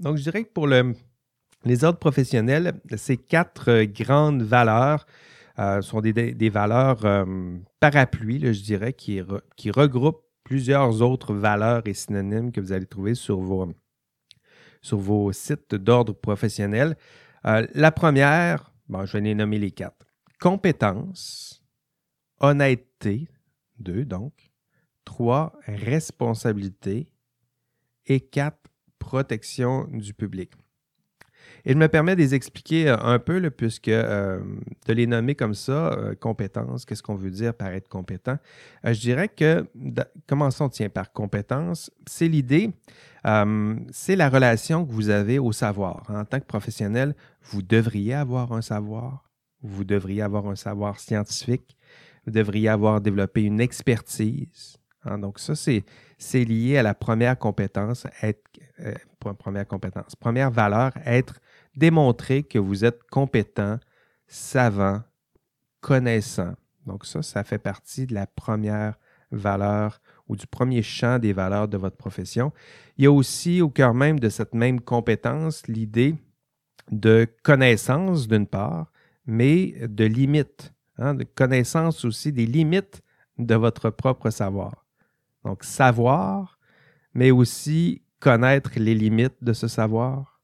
[0.00, 0.94] Donc je dirais que pour le,
[1.64, 5.06] les autres professionnels, ces quatre grandes valeurs,
[5.58, 9.20] euh, sont des, valeurs euh, parapluies, je dirais, qui,
[9.56, 13.72] qui regroupent plusieurs autres valeurs et synonymes que vous allez trouver sur vos,
[14.82, 16.96] sur vos sites d'ordre professionnel.
[17.46, 20.06] Euh, la première, bon, je vais les nommer les quatre.
[20.40, 21.64] Compétence,
[22.38, 23.28] honnêteté,
[23.78, 24.52] deux donc.
[25.04, 27.08] Trois, responsabilité.
[28.06, 30.52] Et quatre, protection du public.
[31.68, 34.40] Et je me permets de les expliquer euh, un peu, puisque euh,
[34.86, 38.38] de les nommer comme ça, euh, compétences, qu'est-ce qu'on veut dire par être compétent?
[38.84, 39.66] je dirais que,
[40.28, 42.70] commençons tiens, par compétence, c'est l'idée,
[43.90, 46.04] c'est la relation que vous avez au savoir.
[46.08, 49.24] En tant que professionnel, vous devriez avoir un savoir,
[49.60, 51.76] vous devriez avoir un savoir scientifique,
[52.24, 54.76] vous devriez avoir développé une expertise.
[55.04, 55.18] Hein.
[55.18, 58.06] donc ça, c'est lié à la première compétence,
[59.38, 61.40] première compétence, première valeur, être
[61.76, 63.78] démontrer que vous êtes compétent,
[64.26, 65.02] savant,
[65.80, 66.54] connaissant.
[66.86, 68.98] Donc ça, ça fait partie de la première
[69.30, 72.52] valeur ou du premier champ des valeurs de votre profession.
[72.96, 76.16] Il y a aussi au cœur même de cette même compétence l'idée
[76.90, 78.92] de connaissance d'une part,
[79.26, 83.02] mais de limites, hein, de connaissance aussi des limites
[83.38, 84.84] de votre propre savoir.
[85.44, 86.58] Donc savoir,
[87.12, 90.35] mais aussi connaître les limites de ce savoir,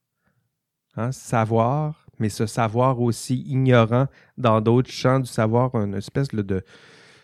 [0.95, 6.63] Hein, savoir, mais ce savoir aussi ignorant dans d'autres champs du savoir, une espèce de,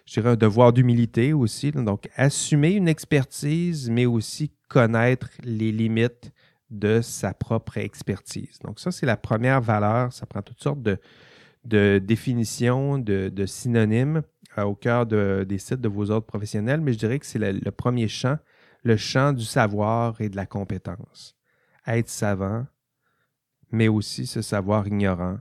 [0.05, 1.71] je dirais, un devoir d'humilité aussi.
[1.71, 6.31] Donc, assumer une expertise, mais aussi connaître les limites
[6.71, 8.57] de sa propre expertise.
[8.63, 10.11] Donc, ça, c'est la première valeur.
[10.13, 10.97] Ça prend toutes sortes de,
[11.65, 14.23] de définitions, de, synonymes
[14.57, 17.71] euh, au cœur des sites de vos autres professionnels, mais je dirais que c'est le
[17.71, 18.39] premier champ,
[18.83, 21.35] le champ du savoir et de la compétence.
[21.85, 22.65] Être savant,
[23.71, 25.37] mais aussi ce savoir ignorant.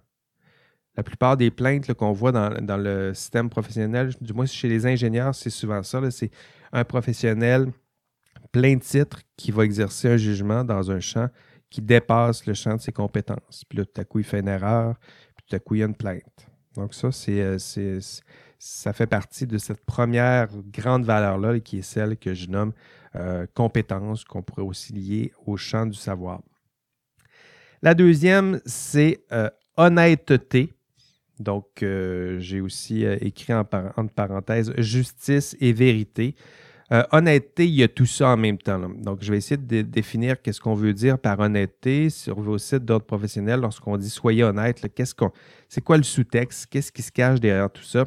[0.97, 5.35] La plupart des plaintes qu'on voit dans, le système professionnel, du moins chez les ingénieurs,
[5.35, 6.01] c'est souvent ça.
[6.11, 6.31] C'est
[6.73, 7.71] un professionnel
[8.51, 11.29] plein de titres qui va exercer un jugement dans un champ
[11.71, 13.64] qui dépasse le champ de ses compétences.
[13.69, 14.97] Puis là, tout à coup, il fait une erreur,
[15.37, 16.49] puis tout à coup, il y a une plainte.
[16.75, 18.01] Donc ça, c'est, euh,
[18.59, 22.73] ça fait partie de cette première grande valeur-là qui est celle que je nomme
[23.17, 26.41] euh, compétence, qu'on pourrait aussi lier au champ du savoir.
[27.81, 30.73] La deuxième, c'est euh, honnêteté.
[31.38, 36.35] Donc, euh, j'ai aussi euh, écrit en entre parenthèses justice et vérité.
[37.12, 38.88] honnêteté, il y a tout ça en même temps.
[38.88, 42.85] Donc, je vais essayer de définir qu'est-ce qu'on veut dire par honnêteté sur vos sites
[42.85, 44.85] d'ordre professionnel lorsqu'on dit soyez honnête.
[45.69, 46.67] C'est quoi le sous-texte?
[46.67, 48.07] Qu'est-ce qui se cache derrière tout ça?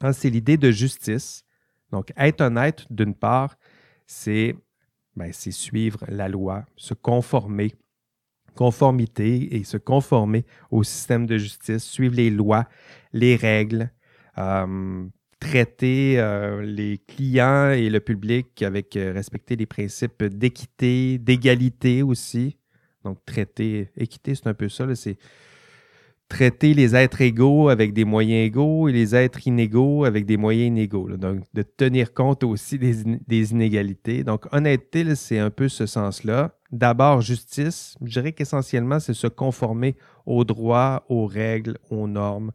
[0.00, 1.44] Ah, c'est l'idée de justice.
[1.90, 3.56] Donc, être honnête, d'une part,
[4.06, 4.54] c'est,
[5.16, 7.74] ben, c'est suivre la loi, se conformer
[8.54, 12.66] conformité et se conformer au système de justice, suivre les lois,
[13.12, 13.90] les règles,
[14.38, 15.04] euh,
[15.40, 22.56] traiter euh, les clients et le public avec euh, respecter les principes d'équité, d'égalité aussi.
[23.04, 25.18] Donc, traiter, équité, c'est un peu ça, c'est
[26.28, 30.68] traiter les êtres égaux avec des moyens égaux et les êtres inégaux avec des moyens
[30.68, 31.08] inégaux.
[31.16, 34.24] Donc, de tenir compte aussi des, inégalités.
[34.24, 37.96] Donc, honnêteté, c'est un peu ce sens-là d'abord justice.
[38.02, 42.52] Je dirais qu'essentiellement, c'est se conformer aux droits, aux règles, aux normes,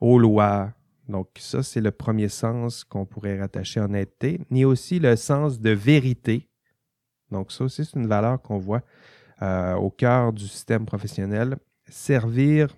[0.00, 0.72] aux lois.
[1.08, 4.40] Donc, ça, c'est le premier sens qu'on pourrait rattacher à honnêteté.
[4.50, 6.48] Il y a aussi le sens de vérité.
[7.30, 8.82] Donc, ça aussi, c'est une valeur qu'on voit
[9.42, 11.56] euh, au cœur du système professionnel.
[11.88, 12.68] Servir,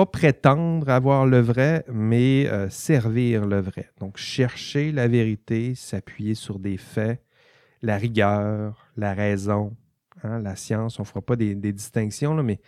[0.00, 3.90] pas prétendre avoir le vrai, mais euh, servir le vrai.
[4.00, 7.22] Donc, chercher la vérité, s'appuyer sur des faits,
[7.82, 9.76] la rigueur, la raison,
[10.22, 10.98] hein, la science.
[10.98, 12.60] On ne fera pas des, distinctions, là, mais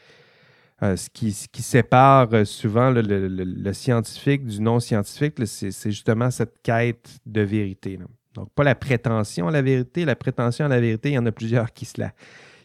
[0.82, 7.40] euh, ce, qui, sépare euh, souvent le, scientifique du non-scientifique, c'est justement cette quête de
[7.40, 7.98] vérité.
[8.34, 10.04] Donc, pas la prétention à la vérité.
[10.04, 12.12] La prétention à la vérité, il y en a plusieurs qui se, la,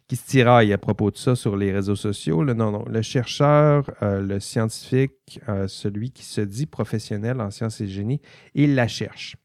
[0.07, 2.43] qui se tiraillent à propos de ça sur les réseaux sociaux.
[2.43, 8.21] Le chercheur, euh, le scientifique, celui qui se dit professionnel en sciences et génie,
[8.53, 9.35] il la cherche.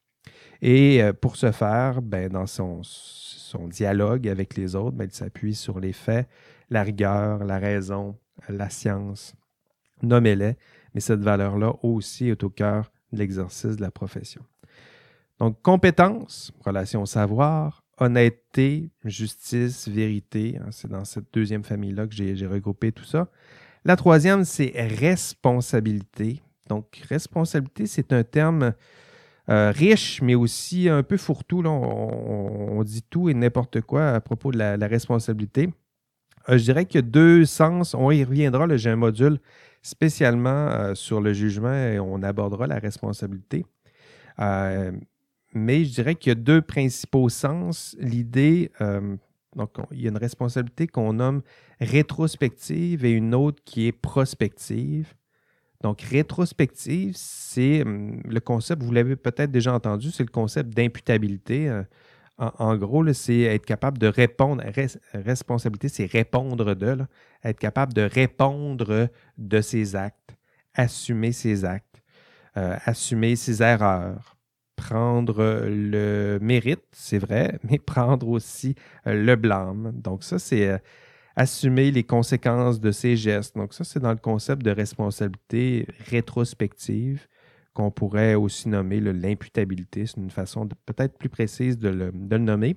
[0.63, 5.13] Et euh, pour ce faire, ben, dans son, son, dialogue avec les autres, ben, il
[5.13, 6.29] s'appuie sur les faits,
[6.71, 8.17] la rigueur, la raison,
[8.49, 9.35] la science.
[10.03, 10.57] Nommez-les,
[10.95, 14.43] mais cette valeur-là aussi est au cœur de l'exercice de la profession.
[15.41, 20.59] Donc, compétence, relation au savoir, honnêteté, justice, vérité.
[20.61, 23.29] Hein, c'est dans cette deuxième famille-là que j'ai regroupé tout ça.
[23.85, 26.43] La troisième, c'est responsabilité.
[26.69, 28.75] Donc, responsabilité, c'est un terme
[29.49, 31.63] euh, riche, mais aussi un peu fourre-tout.
[31.65, 35.73] On, dit tout et n'importe quoi à propos de la, responsabilité.
[36.49, 37.95] Euh, je dirais qu'il y a deux sens.
[37.95, 38.67] On y reviendra.
[38.77, 39.39] J'ai un module
[39.83, 43.65] spécialement euh, sur le jugement et on abordera la responsabilité.
[45.53, 47.97] Mais je dirais qu'il y a deux principaux sens.
[47.99, 48.71] L'idée,
[49.57, 51.43] donc il y a une responsabilité qu'on nomme
[51.81, 55.15] rétrospective et une autre qui est prospective.
[55.83, 61.69] Donc, rétrospective, c'est hum, le concept, vous l'avez peut-être déjà entendu, c'est le concept d'imputabilité.
[61.69, 61.83] Euh,
[62.39, 64.65] en, gros, c'est être capable de répondre.
[65.13, 66.99] responsabilité, c'est répondre de.
[67.45, 70.37] être capable de répondre de ses actes,
[70.75, 72.03] assumer ses actes,
[72.57, 74.32] euh, assumer ses erreurs,
[74.89, 78.75] prendre le mérite, c'est vrai, mais prendre aussi
[79.07, 79.93] euh, le blâme.
[79.95, 80.81] Donc, ça, c'est
[81.37, 83.57] assumer les conséquences de ses gestes.
[83.57, 87.27] Donc ça, c'est dans le concept de responsabilité rétrospective
[87.75, 90.07] qu'on pourrait aussi nommer l'imputabilité.
[90.07, 92.77] C'est une façon peut-être plus précise de le, nommer.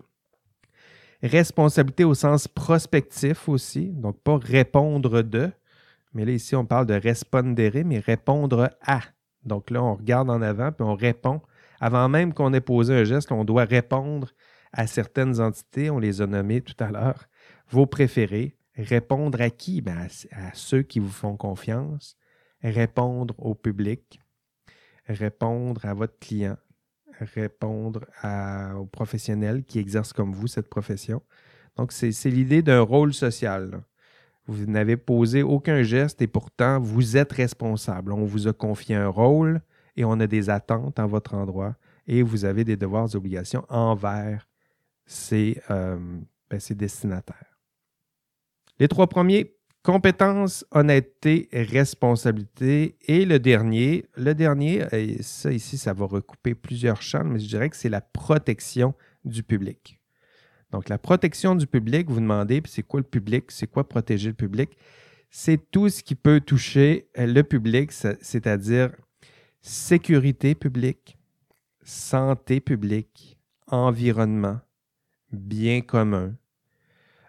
[1.21, 5.49] Responsabilité au sens prospectif aussi, donc pas répondre de,
[6.13, 9.01] mais là ici on parle de respondere, mais répondre à.
[9.43, 11.41] Donc là on regarde en avant puis on répond.
[11.85, 14.31] Avant même qu'on ait posé un geste, on doit répondre
[14.73, 17.25] à certaines entités, on les a nommées tout à l'heure
[17.69, 18.57] vos préférés.
[18.75, 19.81] Répondre à qui?
[19.81, 22.17] Ben, à, ceux qui vous font confiance.
[22.63, 24.19] Répondre au public.
[25.07, 26.57] Répondre à votre client.
[27.19, 28.07] Répondre
[28.79, 31.21] aux professionnels qui exercent comme vous cette profession.
[31.75, 33.83] Donc, c'est l'idée d'un rôle social.
[34.47, 38.11] Vous n'avez posé aucun geste et pourtant, vous êtes responsable.
[38.11, 39.61] On vous a confié un rôle
[39.95, 41.75] et on a des attentes en votre endroit
[42.07, 44.47] et vous avez des devoirs et obligations envers
[45.05, 45.97] ces, euh,
[46.49, 47.59] ben, ces destinataires.
[48.79, 49.55] Les trois premiers,
[49.85, 52.97] compétence, honnêteté, responsabilité.
[53.07, 54.83] Et le dernier, le dernier,
[55.21, 59.43] ça ici, ça va recouper plusieurs champs, mais je dirais que c'est la protection du
[59.43, 59.99] public.
[60.71, 63.51] Donc, la protection du public, vous demandez, c'est quoi le public?
[63.51, 64.75] C'est quoi protéger le public?
[65.29, 68.91] C'est tout ce qui peut toucher le public, c'est-à-dire
[69.65, 71.17] sécurité publique,
[71.83, 74.59] santé publique, environnement,
[75.31, 76.35] bien commun,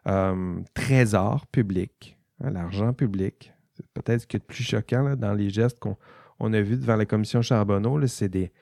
[0.07, 3.55] euh, trésor public, hein, l'argent public.
[3.75, 6.97] C'est peut-être ce qui est le plus choquant dans les gestes qu'on a vus devant
[6.97, 7.99] la commission Charbonneau.
[8.07, 8.53] C'est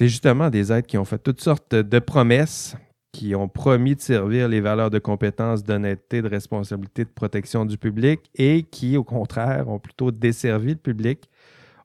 [0.00, 2.76] justement des êtres qui ont fait toutes sortes de promesses,
[3.12, 7.78] qui ont promis de servir les valeurs de compétence, d'honnêteté, de responsabilité, de protection du
[7.78, 11.28] public et qui, au contraire, ont plutôt desservi le public,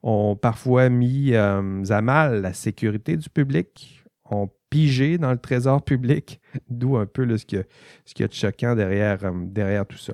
[0.03, 5.83] ont parfois mis euh, à mal la sécurité du public, ont pigé dans le trésor
[5.83, 7.65] public, d'où un peu ce qu'il
[8.19, 10.13] y, a de choquant derrière, euh, derrière tout ça.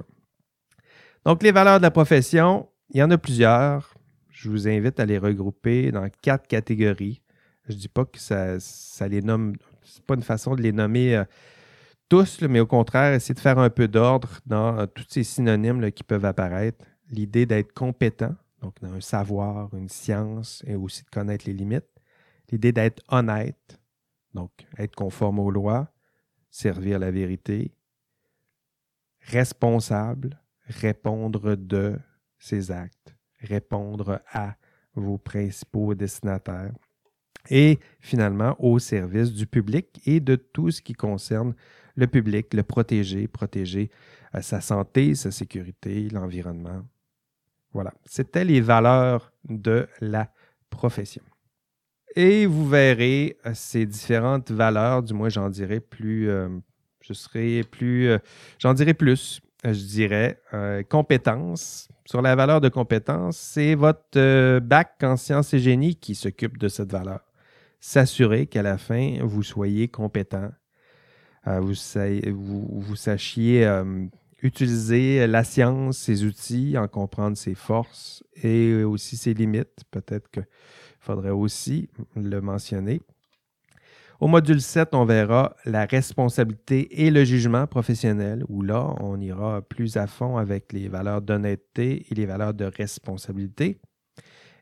[1.25, 3.93] Donc, les valeurs de la profession, il y en a plusieurs.
[4.29, 7.21] Je vous invite à les regrouper dans quatre catégories.
[7.67, 8.57] Je ne dis pas que ça,
[9.07, 11.23] les nomme, c'est pas une façon de les nommer euh,
[12.09, 16.03] tous, mais au contraire, essayer de faire un peu d'ordre dans tous ces synonymes qui
[16.03, 16.85] peuvent apparaître.
[17.09, 21.89] L'idée d'être compétent, donc un savoir, une science, et aussi de connaître les limites.
[22.49, 23.77] L'idée d'être honnête,
[24.33, 25.91] donc, être conforme aux lois,
[26.49, 27.75] servir la vérité,
[29.19, 31.99] responsable, répondre de
[32.39, 34.55] ses actes, répondre à
[34.95, 36.73] vos principaux destinataires
[37.49, 41.53] et finalement au service du public et de tout ce qui concerne
[41.95, 43.91] le public, le protéger, protéger
[44.35, 46.85] euh, sa santé, sa sécurité, l'environnement.
[47.73, 50.29] Voilà, c'était les valeurs de la
[50.69, 51.23] profession.
[52.15, 56.47] Et vous verrez euh, ces différentes valeurs, du moins j'en dirai plus, euh,
[57.01, 58.19] je serai plus, euh,
[58.59, 60.39] j'en dirai plus, je dirais,
[60.89, 61.87] compétences.
[62.05, 66.67] Sur la valeur de compétence, c'est votre bac en sciences et génie qui s'occupe de
[66.67, 67.21] cette valeur.
[67.79, 70.51] S'assurer qu'à la fin, vous soyez compétent,
[71.45, 71.75] vous,
[72.95, 73.65] sachiez
[74.43, 79.83] utiliser la science, ses outils, en comprendre ses forces et aussi ses limites.
[79.89, 83.01] Peut-être que il faudrait aussi le mentionner.
[84.19, 89.61] Au module 7, on verra la responsabilité et le jugement professionnel, où là, on ira
[89.61, 93.79] plus à fond avec les valeurs d'honnêteté et les valeurs de responsabilité.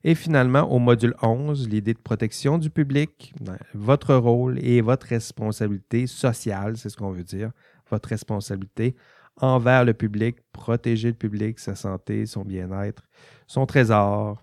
[0.04, 5.06] Et finalement, au module 11, l'idée de protection du public, ben, votre rôle et votre
[5.06, 7.52] responsabilité sociale, c'est ce qu'on veut dire,
[7.92, 8.96] votre responsabilité
[9.42, 13.04] envers le public, protéger le public, sa santé, son bien-être,
[13.48, 14.42] son trésor,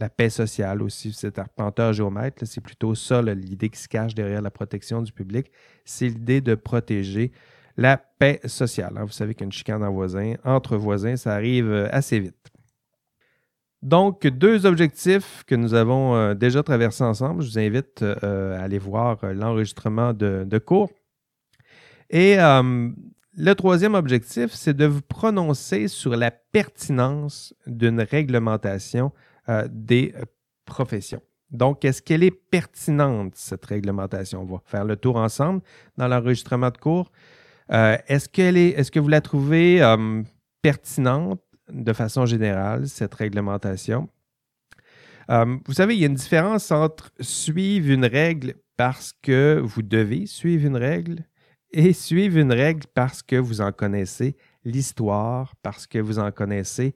[0.00, 1.12] la paix sociale aussi.
[1.12, 5.50] Cet arpenteur géomètre, c'est plutôt ça l'idée qui se cache derrière la protection du public.
[5.84, 7.30] C'est l'idée de protéger
[7.76, 8.94] la paix sociale.
[8.96, 9.04] Hein.
[9.04, 9.82] Vous savez qu'une chicane
[10.44, 12.34] entre voisins, ça arrive euh, assez vite.
[13.82, 17.42] Donc, deux objectifs que nous avons euh, déjà traversés ensemble.
[17.42, 20.90] Je vous invite euh, à aller voir l'enregistrement de, cours.
[22.10, 22.36] Et
[23.36, 29.12] le troisième objectif, c'est de vous prononcer sur la pertinence d'une réglementation
[29.70, 30.14] des
[30.64, 31.22] professions.
[31.50, 34.42] Donc, est-ce qu'elle est pertinente, cette réglementation?
[34.42, 35.62] On va faire le tour ensemble
[35.96, 37.10] dans l'enregistrement de cours.
[37.72, 40.22] Euh, est-ce, que vous la trouvez euh,
[40.62, 44.08] pertinente de façon générale, cette réglementation?
[45.30, 49.82] Euh, vous savez, il y a une différence entre suivre une règle parce que vous
[49.82, 51.24] devez suivre une règle
[51.72, 56.94] et suivre une règle parce que vous en connaissez l'histoire, parce que vous en connaissez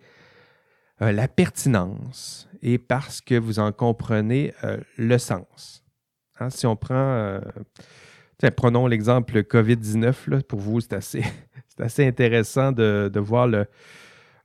[1.00, 4.52] la pertinence et parce que vous en comprenez
[4.96, 5.84] le sens.
[6.38, 7.40] Hein, si on prend
[8.50, 10.42] prenons l'exemple COVID-19.
[10.42, 11.22] Pour vous, c'est assez,
[11.78, 13.66] assez intéressant de, voir le,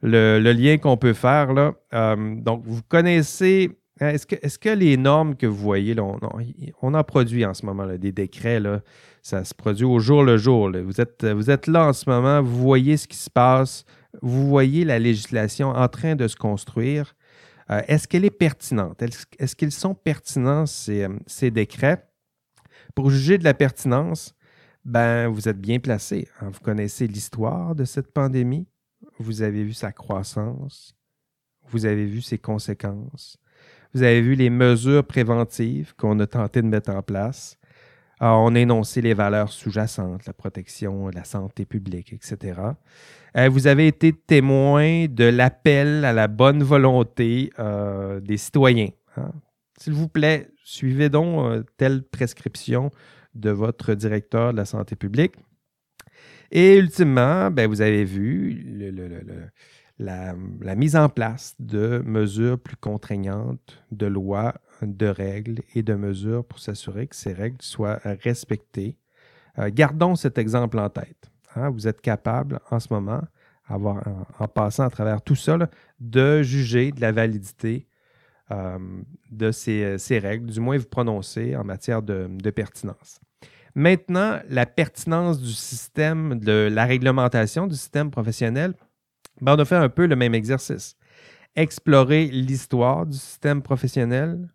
[0.01, 1.53] le, lien qu'on peut faire.
[1.53, 1.73] Là.
[1.93, 3.78] Euh, donc, vous connaissez.
[3.99, 7.53] Hein, est-ce que, est que, les normes que vous voyez, là, on, en produit en
[7.53, 8.61] ce moment, des décrets,
[9.21, 10.71] ça se produit au jour le jour.
[10.71, 13.85] Vous, êtes, vous êtes là en ce moment, vous voyez ce qui se passe,
[14.21, 17.15] vous voyez la législation en train de se construire.
[17.69, 19.01] Euh, est-ce qu'elle est pertinente?
[19.01, 22.03] Est-ce, qu'ils sont pertinents, ces, ces décrets?
[22.95, 24.33] Pour juger de la pertinence,
[24.85, 26.27] ben, vous êtes bien placé.
[26.41, 26.49] Hein.
[26.51, 28.67] Vous connaissez l'histoire de cette pandémie,
[29.19, 30.95] vous avez vu sa croissance,
[31.69, 33.37] vous avez vu ses conséquences,
[33.93, 37.57] vous avez vu les mesures préventives qu'on a tenté de mettre en place.
[38.21, 42.61] on a énoncé les valeurs sous-jacentes, la protection, la santé publique, etc.
[43.37, 48.89] Euh, vous avez été témoin de l'appel à la bonne volonté euh, des citoyens.
[49.17, 49.31] Hein.
[49.79, 52.91] S'il vous plaît, suivez donc euh, telle prescription
[53.35, 55.35] de votre directeur de la santé publique.
[56.51, 58.65] Et ultimement, ben, vous avez vu
[59.99, 60.33] la,
[60.75, 66.59] mise en place de mesures plus contraignantes, de lois, de règles et de mesures pour
[66.59, 68.97] s'assurer que ces règles soient respectées.
[69.59, 71.29] Euh, gardons cet exemple en tête.
[71.55, 71.69] Hein.
[71.69, 73.21] Vous êtes capable en ce moment,
[73.69, 75.57] en, passant à travers tout ça,
[75.99, 77.87] de juger de la validité
[78.51, 78.79] euh,
[79.29, 83.19] de ces, règles, du moins vous prononcer en matière de, pertinence.
[83.75, 88.73] Maintenant, la pertinence du système, de la réglementation du système professionnel,
[89.41, 90.95] ben, on a fait un peu le même exercice.
[91.55, 94.49] Explorer l'histoire du système professionnel,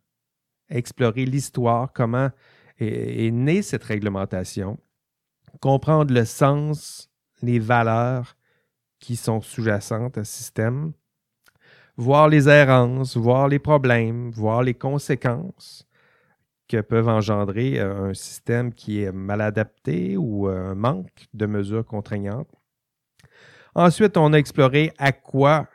[0.68, 2.30] explorer l'histoire, comment
[2.78, 4.78] est, est, née cette réglementation,
[5.60, 7.10] comprendre le sens,
[7.42, 8.36] les valeurs
[9.00, 10.92] qui sont sous-jacentes à ce système,
[11.96, 15.86] voir les errances, voir les problèmes, voir les conséquences
[16.68, 21.46] que peuvent engendrer euh, un système qui est mal adapté ou euh, un manque de
[21.46, 22.48] mesures contraignantes.
[23.74, 25.68] Ensuite, on a exploré à quoi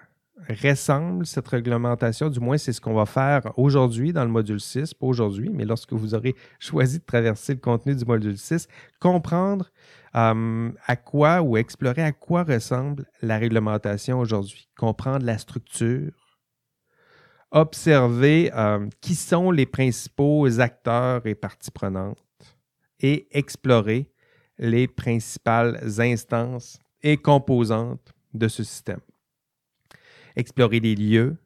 [0.63, 4.93] ressemble cette réglementation, du moins c'est ce qu'on va faire aujourd'hui dans le module 6,
[4.93, 8.67] pas aujourd'hui, mais lorsque vous aurez choisi de traverser le contenu du module 6,
[8.99, 9.69] comprendre
[10.15, 16.13] euh, à quoi ou explorer à quoi ressemble la réglementation aujourd'hui, comprendre la structure,
[17.51, 22.17] observer euh, qui sont les principaux acteurs et parties prenantes.
[23.01, 24.11] Et explorer
[24.57, 28.99] les principales instances et composantes de ce système
[30.39, 31.37] explorer les lieux,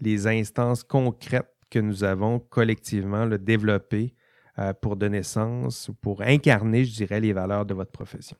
[0.00, 4.14] les instances concrètes que nous avons collectivement développées
[4.58, 8.36] euh, pour donner sens ou pour incarner, je dirais, les valeurs de votre profession.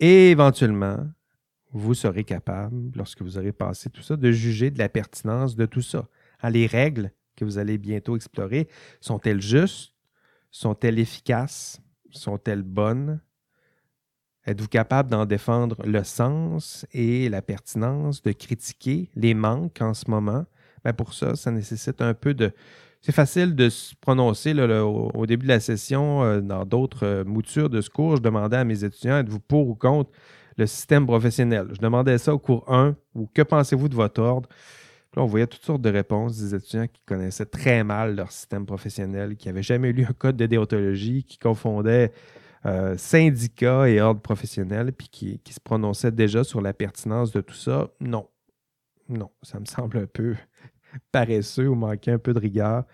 [0.00, 1.06] Et éventuellement,
[1.72, 5.66] vous serez capable, lorsque vous aurez passé tout ça, de juger de la pertinence de
[5.66, 6.08] tout ça.
[6.42, 8.68] Hein, les règles que vous allez bientôt explorer,
[9.00, 9.94] sont-elles justes?
[10.50, 11.80] Sont-elles efficaces?
[12.10, 13.20] Sont-elles bonnes?
[14.46, 20.10] Êtes-vous capable d'en défendre le sens et la pertinence, de critiquer les manques en ce
[20.10, 20.44] moment?
[20.84, 22.52] Bien pour ça, ça nécessite un peu de...
[23.00, 27.68] C'est facile de se prononcer au, début de la session, euh, dans d'autres euh, moutures
[27.68, 28.16] de ce cours.
[28.16, 30.10] Je demandais à mes étudiants, êtes-vous pour ou contre
[30.56, 31.68] le système professionnel?
[31.72, 34.48] Je demandais ça au cours 1, ou que pensez-vous de votre ordre?
[35.16, 38.66] là, on voyait toutes sortes de réponses des étudiants qui connaissaient très mal leur système
[38.66, 42.12] professionnel, qui n'avaient jamais lu un code de déontologie, qui confondaient
[42.66, 47.54] euh, syndicats et ordres professionnels, puis qui, se prononçaient déjà sur la pertinence de tout
[47.54, 47.90] ça.
[48.00, 48.28] Non.
[49.08, 50.34] Non, ça me semble un peu
[51.12, 52.84] paresseux ou manquer un peu de rigueur.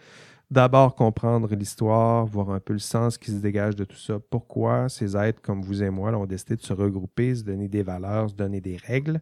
[0.51, 4.19] D'abord, comprendre l'histoire, voir un peu le sens qui se dégage de tout ça.
[4.19, 7.85] Pourquoi ces êtres comme vous et moi ont décidé de se regrouper, se donner des
[7.85, 9.21] valeurs, se donner des règles?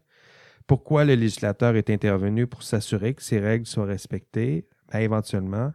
[0.67, 4.67] Pourquoi le législateur est intervenu pour s'assurer que ces règles soient respectées?
[4.91, 5.73] Ben, éventuellement,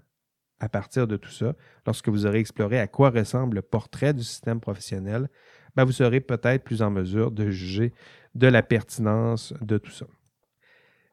[0.64, 1.56] à partir de tout ça,
[1.86, 5.28] lorsque vous aurez exploré à quoi ressemble le portrait du système professionnel,
[5.76, 7.92] ben, vous serez peut-être plus en mesure de juger
[8.34, 10.06] de la pertinence de tout ça.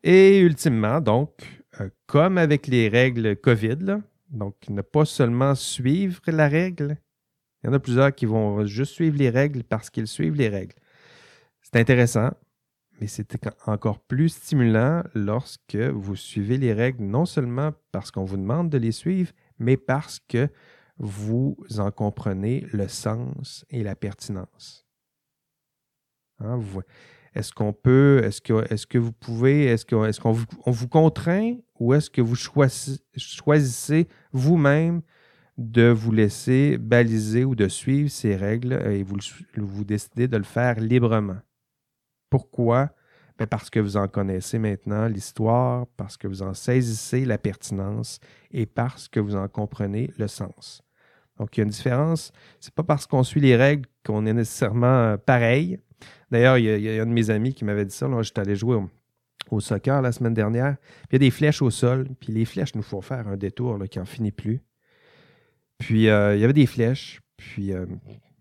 [0.05, 3.99] Et ultimement, donc, euh, comme avec les règles COVID,
[4.31, 6.97] donc ne pas seulement suivre la règle,
[7.63, 10.49] il y en a plusieurs qui vont juste suivre les règles parce qu'ils suivent les
[10.49, 10.77] règles.
[11.61, 12.31] C'est intéressant,
[13.01, 13.37] mais c'est
[13.67, 18.79] encore plus stimulant lorsque vous suivez les règles, non seulement parce qu'on vous demande de
[18.79, 20.49] les suivre, mais parce que
[20.99, 24.87] vous en comprenez le sens et la pertinence.
[26.41, 26.59] Hein,
[27.35, 31.95] est-ce qu'on peut, est-ce que, vous pouvez, est-ce qu'on est vous, on vous contraint ou
[31.95, 35.03] est-ce que vous choisissez vous-même
[35.57, 40.81] de vous laisser baliser ou de suivre ces règles et vous décidez de le faire
[40.81, 41.39] librement?
[42.31, 42.91] Pourquoi?
[43.49, 48.21] Parce que vous en connaissez maintenant l'histoire, parce que vous en saisissez la pertinence
[48.51, 50.83] et parce que vous en comprenez le sens.
[51.39, 52.33] Donc, il y a une différence.
[52.61, 55.79] C'est pas parce qu'on suit les règles qu'on est nécessairement euh, pareil.
[56.31, 58.07] D'ailleurs, il, y a un de mes amis qui m'avait dit ça.
[58.21, 58.79] J'étais allé jouer
[59.51, 60.77] au, soccer la semaine dernière.
[61.09, 62.09] il y a des flèches au sol.
[62.21, 64.61] Puis les flèches nous font faire un détour qui n'en finit plus.
[65.79, 67.23] Puis euh, il y avait des flèches.
[67.39, 67.87] Puis euh,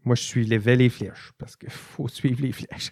[0.03, 2.91] moi, je suivais les flèches parce qu'il faut suivre les flèches.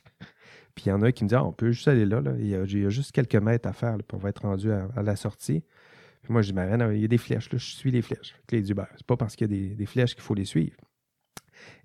[0.77, 2.21] Puis il y en a qui me disent ah, on peut juste aller là.
[2.39, 5.63] Il, y a, juste quelques mètres à faire pour être rendu à la sortie
[6.29, 8.35] moi, je dis, ben, il y a des flèches, là, je suis les flèches.
[8.51, 10.75] Les du C'est pas parce qu'il y a des, flèches qu'il faut les suivre.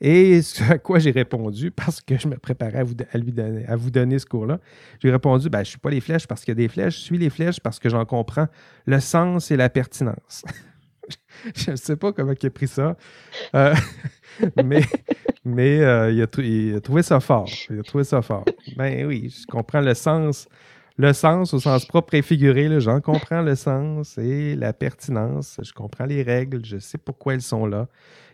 [0.00, 3.64] Et ce à quoi j'ai répondu, parce que je me préparais à vous, lui donner,
[3.66, 4.60] à vous donner ce cours-là,
[5.00, 6.96] j'ai répondu ben, Je ne suis pas les flèches parce qu'il y a des flèches,
[6.96, 8.48] je suis les flèches parce que j'en comprends
[8.86, 10.44] le sens et la pertinence.
[11.54, 12.96] je ne sais pas comment il a pris ça,
[13.54, 13.74] euh,
[14.64, 14.82] mais,
[15.44, 17.48] mais euh, il, a, trouvé ça fort.
[17.70, 18.44] Il a trouvé ça fort.
[18.76, 20.48] Ben oui, je comprends le sens
[20.98, 22.80] le sens au sens propre et figuré.
[22.80, 25.58] J'en comprends le sens et la pertinence.
[25.62, 26.64] Je comprends les règles.
[26.64, 27.88] Je sais pourquoi elles sont là.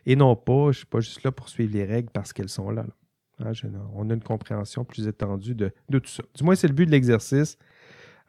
[0.07, 2.49] Et non pas, je ne suis pas juste là pour suivre les règles parce qu'elles
[2.49, 2.85] sont là.
[3.41, 3.53] Hein,
[3.95, 6.23] on a une compréhension plus étendue de, tout ça.
[6.35, 7.57] Du moins, c'est le but de l'exercice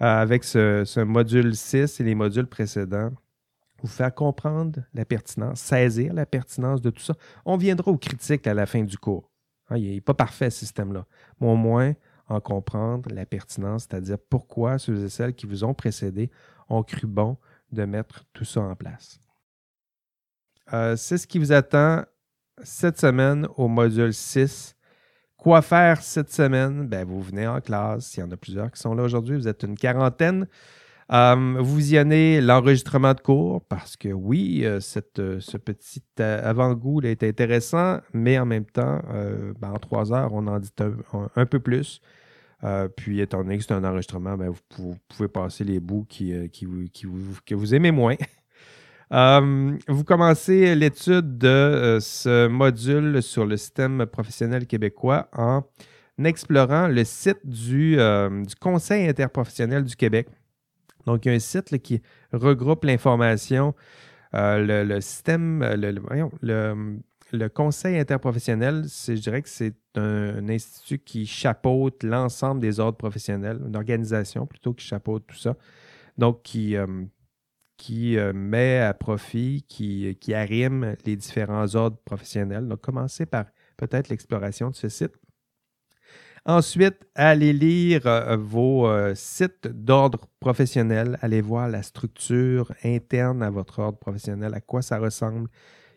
[0.01, 3.11] euh, avec ce, module 6 et les modules précédents.
[3.81, 7.13] Vous faire comprendre la pertinence, saisir la pertinence de tout ça.
[7.45, 9.29] On viendra aux critiques à la fin du cours.
[9.69, 11.05] Hein, il n'est pas parfait, ce système-là.
[11.39, 11.93] Mais au moins,
[12.27, 16.29] en comprendre la pertinence, c'est-à-dire pourquoi ceux et celles qui vous ont précédé
[16.69, 17.37] ont cru bon
[17.71, 19.19] de mettre tout ça en place.
[20.73, 22.03] Euh, c'est ce qui vous attend
[22.63, 24.75] cette semaine au module 6.
[25.37, 26.87] Quoi faire cette semaine?
[26.87, 28.15] Ben, vous venez en classe.
[28.17, 29.37] Il y en a plusieurs qui sont là aujourd'hui.
[29.37, 30.47] Vous êtes une quarantaine.
[31.11, 37.23] Euh, vous visionnez l'enregistrement de cours parce que oui, euh, cette, ce petit avant-goût est
[37.23, 39.01] intéressant, mais en même temps,
[39.59, 40.69] ben, en trois heures, on en dit
[41.35, 42.01] un peu plus.
[42.63, 46.33] Euh, puis, étant donné que c'est un enregistrement, ben, vous, pouvez passer les bouts qui,
[46.33, 46.47] euh,
[47.45, 48.15] que vous aimez moins.
[49.13, 55.63] Euh, vous commencez l'étude de ce module sur le système professionnel québécois en
[56.23, 57.97] explorant le site du,
[58.59, 60.27] Conseil interprofessionnel du Québec.
[61.09, 62.01] Donc, il y a un site qui
[62.31, 63.73] regroupe l'information,
[64.33, 66.99] le, système, le,
[67.31, 73.61] le Conseil interprofessionnel, je dirais que c'est un, institut qui chapeaute l'ensemble des ordres professionnels,
[73.65, 75.55] une organisation plutôt qui chapeaute tout ça.
[76.17, 77.05] Donc, qui, euh,
[77.77, 82.67] qui euh, met à profit, qui, qui arrime les différents ordres professionnels.
[82.67, 83.45] Donc, commencez par
[83.77, 85.13] peut-être l'exploration de ce site.
[86.45, 91.17] Ensuite, allez lire euh, vos sites d'ordre professionnel.
[91.21, 95.49] Allez voir la structure interne à votre ordre professionnel, à quoi ça ressemble,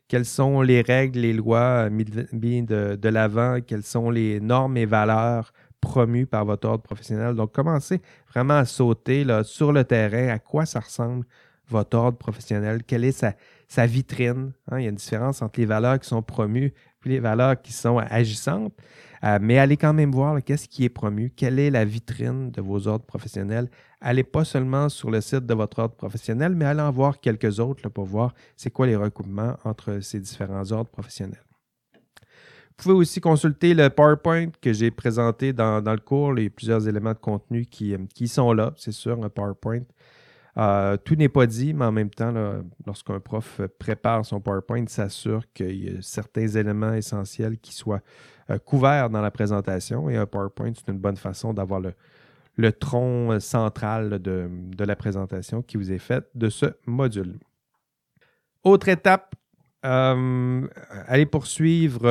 [0.09, 4.84] quelles sont les règles, les lois mises de, de l'avant, quelles sont les normes et
[4.84, 7.34] valeurs promues par votre ordre professionnel?
[7.34, 11.24] Donc, commencez vraiment à sauter là, sur le terrain, à quoi ça ressemble
[11.66, 13.24] votre ordre professionnel, quelle est
[13.68, 14.53] sa, vitrine.
[14.70, 14.80] Hein?
[14.80, 16.74] Il y a une différence entre les valeurs qui sont promues
[17.07, 18.74] et les valeurs qui sont agissantes.
[19.24, 22.60] Euh, mais allez quand même voir qu'est-ce qui est promu, quelle est la vitrine de
[22.60, 23.68] vos ordres professionnels.
[24.00, 27.60] Allez pas seulement sur le site de votre ordre professionnel, mais allez en voir quelques
[27.60, 31.44] autres pour voir c'est quoi les recoupements entre ces différents ordres professionnels.
[32.78, 37.12] Vous pouvez aussi consulter le PowerPoint que j'ai présenté dans, le cours, les plusieurs éléments
[37.12, 39.82] de contenu qui, qui sont là, c'est sûr, un PowerPoint.
[40.59, 42.32] Euh, tout n'est pas dit, mais en même temps,
[42.86, 48.03] lorsqu'un prof prépare son PowerPoint, il s'assure qu'il y a certains éléments essentiels qui soient
[48.50, 50.11] euh, couverts dans la présentation.
[50.11, 55.78] Et un PowerPoint, c'est une bonne façon d'avoir le, tronc central de, la présentation qui
[55.78, 57.38] vous est faite de ce module.
[58.62, 59.34] Autre étape,
[59.82, 62.07] allez poursuivre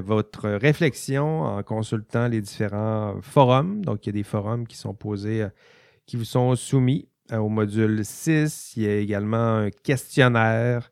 [0.00, 3.84] votre réflexion en consultant les différents forums.
[3.84, 5.46] Donc, il y a des forums qui sont posés,
[6.06, 8.74] qui vous sont soumis au module 6.
[8.76, 10.90] Il y a également un questionnaire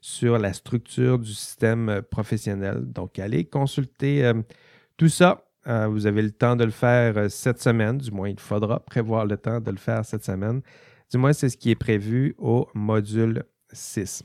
[0.00, 2.82] sur la structure du système professionnel.
[2.84, 4.30] Donc, allez consulter
[4.96, 5.44] tout ça.
[5.64, 9.36] vous avez le temps de le faire cette semaine, du moins il faudra prévoir le
[9.36, 10.60] temps de le faire cette semaine.
[11.12, 14.22] Du moins, c'est ce qui est prévu au module 6.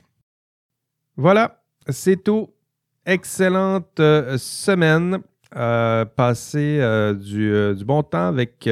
[1.17, 2.49] Voilà, c'est tout.
[3.05, 5.19] Excellente euh, semaine.
[5.55, 8.69] Euh, passez euh, du, bon temps avec,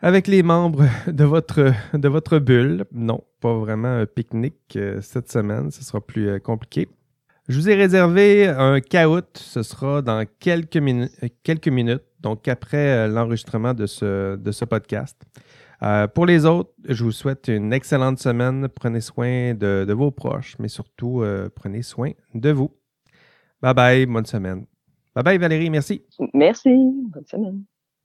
[0.00, 2.84] avec les membres de votre, de bulle.
[2.92, 5.70] Non, pas vraiment un pique-nique cette semaine.
[5.70, 6.88] Ce sera plus compliqué.
[7.48, 9.24] Je vous ai réservé un caout.
[9.34, 15.16] Ce sera dans quelques, minutes, donc après l'enregistrement de ce, podcast.
[15.82, 18.68] Euh, pour les autres, je vous souhaite une excellente semaine.
[18.68, 22.70] Prenez soin de, vos proches, mais surtout, euh, prenez soin de vous.
[23.62, 24.66] Bye bye, bonne semaine.
[25.14, 26.02] Bye bye Valérie, merci.
[26.34, 26.70] Merci,
[27.12, 27.64] bonne semaine.